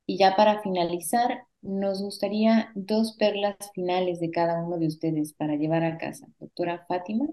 Y 0.06 0.18
ya 0.18 0.36
para 0.36 0.62
finalizar, 0.62 1.44
nos 1.62 2.02
gustaría 2.02 2.72
dos 2.74 3.16
perlas 3.18 3.56
finales 3.74 4.20
de 4.20 4.32
cada 4.32 4.64
uno 4.64 4.78
de 4.78 4.88
ustedes 4.88 5.34
para 5.34 5.56
llevar 5.56 5.84
a 5.84 5.98
casa. 5.98 6.28
Doctora 6.40 6.86
Fátima. 6.88 7.28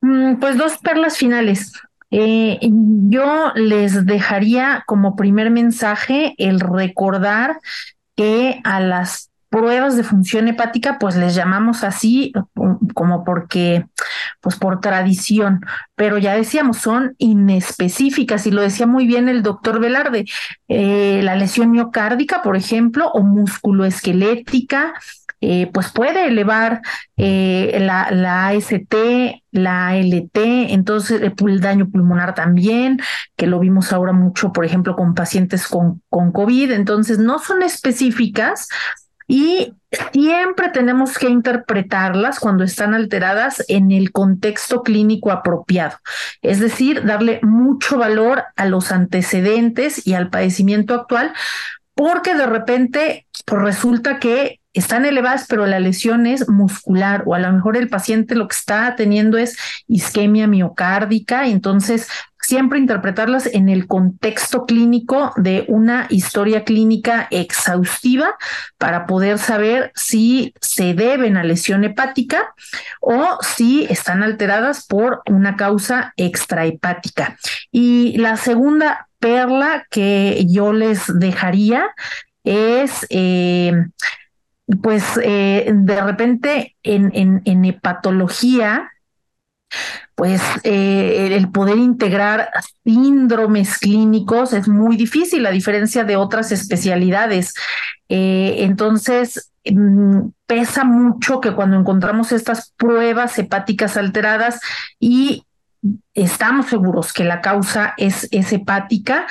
Mm, 0.00 0.38
pues 0.38 0.56
dos 0.56 0.78
perlas 0.78 1.16
finales. 1.16 1.72
Eh, 2.10 2.60
yo 2.60 3.52
les 3.56 4.06
dejaría 4.06 4.84
como 4.86 5.16
primer 5.16 5.50
mensaje 5.50 6.34
el 6.38 6.60
recordar 6.60 7.58
que 8.14 8.60
a 8.62 8.78
las 8.78 9.32
pruebas 9.54 9.96
de 9.96 10.02
función 10.02 10.48
hepática, 10.48 10.98
pues 10.98 11.14
les 11.14 11.36
llamamos 11.36 11.84
así 11.84 12.32
como 12.92 13.22
porque, 13.22 13.86
pues 14.40 14.56
por 14.56 14.80
tradición, 14.80 15.60
pero 15.94 16.18
ya 16.18 16.34
decíamos, 16.34 16.78
son 16.78 17.14
inespecíficas 17.18 18.48
y 18.48 18.50
lo 18.50 18.62
decía 18.62 18.88
muy 18.88 19.06
bien 19.06 19.28
el 19.28 19.44
doctor 19.44 19.78
Velarde, 19.78 20.24
eh, 20.66 21.20
la 21.22 21.36
lesión 21.36 21.70
miocárdica, 21.70 22.42
por 22.42 22.56
ejemplo, 22.56 23.12
o 23.12 23.22
musculoesquelética, 23.22 24.94
eh, 25.40 25.70
pues 25.72 25.92
puede 25.92 26.26
elevar 26.26 26.82
eh, 27.16 27.78
la, 27.80 28.10
la, 28.10 28.48
AST, 28.48 28.94
la 29.52 29.88
ALT, 29.88 30.36
entonces 30.36 31.20
el 31.22 31.60
daño 31.60 31.88
pulmonar 31.90 32.34
también, 32.34 32.98
que 33.36 33.46
lo 33.46 33.60
vimos 33.60 33.92
ahora 33.92 34.12
mucho, 34.12 34.52
por 34.52 34.64
ejemplo, 34.64 34.96
con 34.96 35.14
pacientes 35.14 35.68
con, 35.68 36.02
con 36.08 36.32
COVID, 36.32 36.72
entonces 36.72 37.18
no 37.18 37.38
son 37.38 37.62
específicas, 37.62 38.68
y 39.26 39.74
siempre 40.12 40.68
tenemos 40.70 41.18
que 41.18 41.28
interpretarlas 41.28 42.40
cuando 42.40 42.64
están 42.64 42.94
alteradas 42.94 43.64
en 43.68 43.90
el 43.90 44.12
contexto 44.12 44.82
clínico 44.82 45.30
apropiado, 45.30 45.98
es 46.42 46.60
decir, 46.60 47.04
darle 47.04 47.40
mucho 47.42 47.98
valor 47.98 48.44
a 48.56 48.66
los 48.66 48.92
antecedentes 48.92 50.06
y 50.06 50.14
al 50.14 50.30
padecimiento 50.30 50.94
actual, 50.94 51.32
porque 51.94 52.34
de 52.34 52.46
repente 52.46 53.26
pues 53.44 53.62
resulta 53.62 54.18
que 54.18 54.60
están 54.72 55.04
elevadas, 55.04 55.46
pero 55.48 55.66
la 55.66 55.78
lesión 55.78 56.26
es 56.26 56.48
muscular 56.48 57.22
o 57.26 57.34
a 57.34 57.38
lo 57.38 57.52
mejor 57.52 57.76
el 57.76 57.88
paciente 57.88 58.34
lo 58.34 58.48
que 58.48 58.56
está 58.56 58.96
teniendo 58.96 59.38
es 59.38 59.56
isquemia 59.86 60.48
miocárdica, 60.48 61.46
entonces 61.46 62.08
siempre 62.44 62.78
interpretarlas 62.78 63.46
en 63.46 63.70
el 63.70 63.86
contexto 63.86 64.66
clínico 64.66 65.32
de 65.36 65.64
una 65.68 66.06
historia 66.10 66.62
clínica 66.62 67.26
exhaustiva 67.30 68.36
para 68.76 69.06
poder 69.06 69.38
saber 69.38 69.92
si 69.94 70.52
se 70.60 70.92
deben 70.92 71.38
a 71.38 71.44
lesión 71.44 71.84
hepática 71.84 72.54
o 73.00 73.38
si 73.40 73.86
están 73.88 74.22
alteradas 74.22 74.86
por 74.86 75.22
una 75.26 75.56
causa 75.56 76.12
extrahepática. 76.18 77.38
Y 77.72 78.18
la 78.18 78.36
segunda 78.36 79.08
perla 79.18 79.86
que 79.90 80.44
yo 80.46 80.74
les 80.74 81.00
dejaría 81.18 81.94
es 82.44 83.06
eh, 83.08 83.72
pues 84.82 85.02
eh, 85.22 85.72
de 85.74 86.00
repente 86.02 86.76
en, 86.82 87.10
en, 87.14 87.40
en 87.46 87.64
hepatología, 87.64 88.90
pues 90.14 90.40
eh, 90.62 91.28
el 91.32 91.50
poder 91.50 91.78
integrar 91.78 92.50
síndromes 92.84 93.78
clínicos 93.78 94.52
es 94.52 94.68
muy 94.68 94.96
difícil 94.96 95.44
a 95.46 95.50
diferencia 95.50 96.04
de 96.04 96.16
otras 96.16 96.52
especialidades. 96.52 97.54
Eh, 98.08 98.56
entonces, 98.60 99.50
mm, 99.64 100.28
pesa 100.46 100.84
mucho 100.84 101.40
que 101.40 101.52
cuando 101.52 101.78
encontramos 101.78 102.32
estas 102.32 102.72
pruebas 102.76 103.38
hepáticas 103.38 103.96
alteradas 103.96 104.60
y 105.00 105.44
estamos 106.14 106.66
seguros 106.66 107.12
que 107.12 107.24
la 107.24 107.40
causa 107.40 107.94
es, 107.96 108.28
es 108.30 108.52
hepática, 108.52 109.26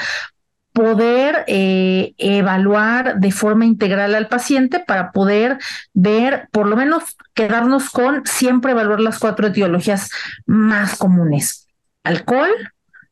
poder 0.74 1.46
eh, 1.48 2.14
evaluar 2.18 3.20
de 3.20 3.32
forma 3.32 3.66
integral 3.66 4.16
al 4.16 4.28
paciente 4.28 4.80
para 4.80 5.12
poder 5.12 5.60
ver, 5.94 6.50
por 6.52 6.68
lo 6.68 6.76
menos 6.76 7.04
quedarnos 7.34 7.90
con 7.92 8.26
siempre 8.26 8.72
evaluar 8.72 9.00
las 9.00 9.20
cuatro 9.20 9.48
etiologías 9.48 10.10
más 10.46 10.98
comunes. 10.98 11.68
Alcohol, 12.04 12.50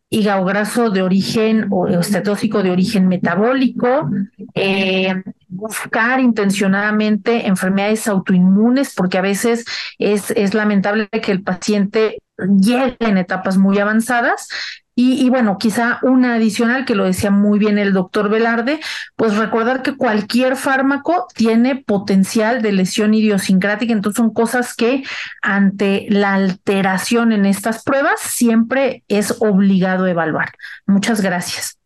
hígado 0.10 0.44
graso 0.44 0.90
de 0.90 1.04
origen 1.04 1.68
o 1.70 1.88
estetóxico 1.88 2.64
de 2.64 2.72
origen 2.72 3.08
metabólico, 3.08 4.10
eh, 4.56 5.24
buscar 5.48 6.20
intencionadamente 6.20 7.48
enfermedades 7.48 8.08
autoinmunes, 8.08 8.94
porque 8.96 9.20
a 9.20 9.22
veces 9.22 9.66
es, 10.00 10.32
es 10.32 10.54
lamentable 10.54 11.08
que 11.10 11.32
el 11.32 11.44
paciente 11.44 12.18
llegue 12.38 12.98
en 13.00 13.18
etapas 13.18 13.58
muy 13.58 13.78
avanzadas 13.78 14.48
y, 14.94 15.30
bueno, 15.30 15.58
quizá 15.58 16.00
una 16.04 16.36
adicional 16.36 16.86
que 16.86 16.96
lo 16.96 17.06
decía 17.06 17.32
muy 17.32 17.58
bien 17.58 17.78
el 17.78 17.94
doctor 17.94 18.30
Velarde, 18.30 18.80
pues 19.16 19.38
recordar 19.38 19.82
que 19.82 19.96
cualquier 19.96 20.58
fármaco 20.58 21.28
tiene 21.34 21.78
potencial 21.78 22.62
de 22.62 22.74
lesión 22.74 23.14
idiosincrática, 23.14 23.94
entonces 23.94 24.18
son 24.18 24.34
cosas 24.34 24.76
que 24.76 25.04
ante 25.42 26.08
la 26.10 26.34
alteración 26.34 27.32
en 27.32 27.46
estas 27.46 27.84
pruebas 27.84 28.20
siempre 28.20 29.04
es 29.08 29.38
obligado 29.40 30.08
evaluar. 30.08 30.52
Muchas 30.86 31.22
gracias. 31.22 31.80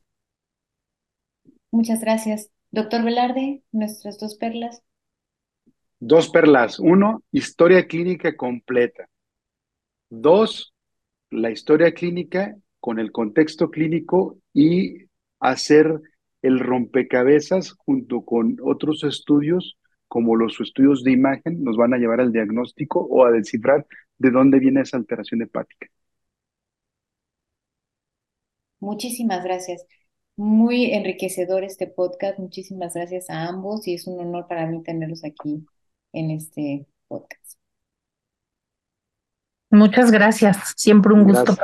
Muchas 1.72 2.02
gracias. 2.02 2.50
Doctor 2.72 3.04
Velarde, 3.04 3.62
nuestras 3.72 4.20
dos 4.20 4.36
perlas. 4.36 4.82
Dos 6.00 6.30
perlas. 6.30 6.80
Uno, 6.80 7.24
historia 7.32 7.88
clínica 7.88 8.36
completa. 8.36 9.08
Dos, 10.10 10.74
la 11.30 11.52
historia 11.52 11.94
clínica 11.94 12.56
con 12.86 13.00
el 13.00 13.12
contexto 13.12 13.72
clínico 13.72 14.38
y 14.54 15.08
hacer 15.40 16.02
el 16.44 16.60
rompecabezas 16.60 17.72
junto 17.72 18.24
con 18.24 18.58
otros 18.64 19.04
estudios, 19.04 19.80
como 20.08 20.36
los 20.36 20.62
estudios 20.62 21.04
de 21.04 21.12
imagen, 21.12 21.64
nos 21.64 21.78
van 21.78 21.96
a 21.96 21.98
llevar 21.98 22.22
al 22.22 22.32
diagnóstico 22.32 23.00
o 23.00 23.26
a 23.26 23.32
descifrar 23.32 23.88
de 24.20 24.30
dónde 24.30 24.60
viene 24.60 24.82
esa 24.82 24.98
alteración 24.98 25.42
hepática. 25.42 25.88
Muchísimas 28.80 29.44
gracias. 29.44 29.88
Muy 30.36 30.92
enriquecedor 30.94 31.64
este 31.64 31.88
podcast. 31.88 32.38
Muchísimas 32.38 32.94
gracias 32.94 33.32
a 33.32 33.48
ambos 33.48 33.88
y 33.88 33.96
es 33.96 34.06
un 34.06 34.20
honor 34.20 34.46
para 34.48 34.68
mí 34.68 34.84
tenerlos 34.84 35.26
aquí 35.26 35.66
en 36.14 36.30
este 36.30 36.86
podcast. 37.08 37.58
Muchas 39.72 40.12
gracias. 40.12 40.76
Siempre 40.76 41.14
un 41.14 41.24
gusto. 41.24 41.58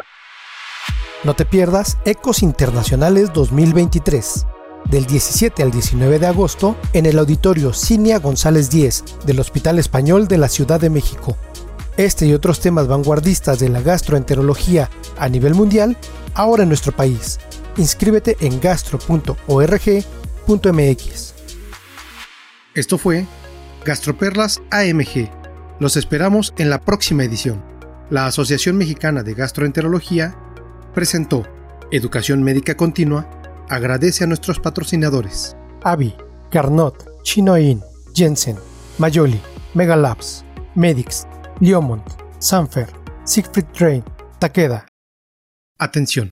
No 1.23 1.35
te 1.35 1.45
pierdas 1.45 1.99
Ecos 2.03 2.41
Internacionales 2.41 3.31
2023, 3.31 4.47
del 4.85 5.05
17 5.05 5.61
al 5.61 5.69
19 5.69 6.17
de 6.17 6.25
agosto 6.25 6.75
en 6.93 7.05
el 7.05 7.19
auditorio 7.19 7.73
Cinia 7.73 8.17
González 8.17 8.71
10 8.71 9.03
del 9.27 9.39
Hospital 9.39 9.77
Español 9.77 10.27
de 10.27 10.39
la 10.39 10.47
Ciudad 10.47 10.79
de 10.79 10.89
México. 10.89 11.37
Este 11.95 12.25
y 12.25 12.33
otros 12.33 12.59
temas 12.59 12.87
vanguardistas 12.87 13.59
de 13.59 13.69
la 13.69 13.81
gastroenterología 13.81 14.89
a 15.19 15.29
nivel 15.29 15.53
mundial 15.53 15.95
ahora 16.33 16.63
en 16.63 16.69
nuestro 16.69 16.91
país. 16.91 17.39
Inscríbete 17.77 18.37
en 18.39 18.59
gastro.org.mx. 18.59 19.35
Esto 22.73 22.97
fue 22.97 23.27
Gastroperlas 23.85 24.63
AMG. 24.71 25.29
Los 25.79 25.97
esperamos 25.97 26.55
en 26.57 26.71
la 26.71 26.81
próxima 26.81 27.23
edición. 27.23 27.63
La 28.09 28.25
Asociación 28.25 28.75
Mexicana 28.75 29.21
de 29.21 29.35
Gastroenterología 29.35 30.35
presentó 30.93 31.43
Educación 31.91 32.43
Médica 32.43 32.75
Continua, 32.75 33.29
agradece 33.69 34.23
a 34.23 34.27
nuestros 34.27 34.59
patrocinadores. 34.59 35.55
Avi, 35.83 36.13
Carnot, 36.51 37.23
Chinoin, 37.23 37.81
Jensen, 38.13 38.57
Mayoli, 38.97 39.39
Megalabs, 39.73 40.45
Medix, 40.75 41.25
Liomont, 41.59 42.03
Sanfer, 42.39 42.87
Siegfried 43.25 43.67
Train, 43.73 44.03
Takeda. 44.39 44.87
Atención, 45.77 46.29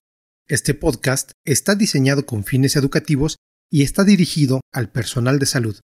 este 0.47 0.74
podcast 0.74 1.32
está 1.45 1.76
diseñado 1.76 2.26
con 2.26 2.43
fines 2.43 2.76
educativos 2.76 3.38
y 3.72 3.84
está 3.84 4.03
dirigido 4.03 4.62
al 4.74 4.91
personal 4.91 5.39
de 5.39 5.45
salud. 5.45 5.80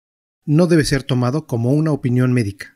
No 0.45 0.67
debe 0.67 0.86
ser 0.86 1.03
tomado 1.03 1.47
como 1.47 1.71
una 1.71 1.91
opinión 1.91 2.34
médica. 2.34 2.74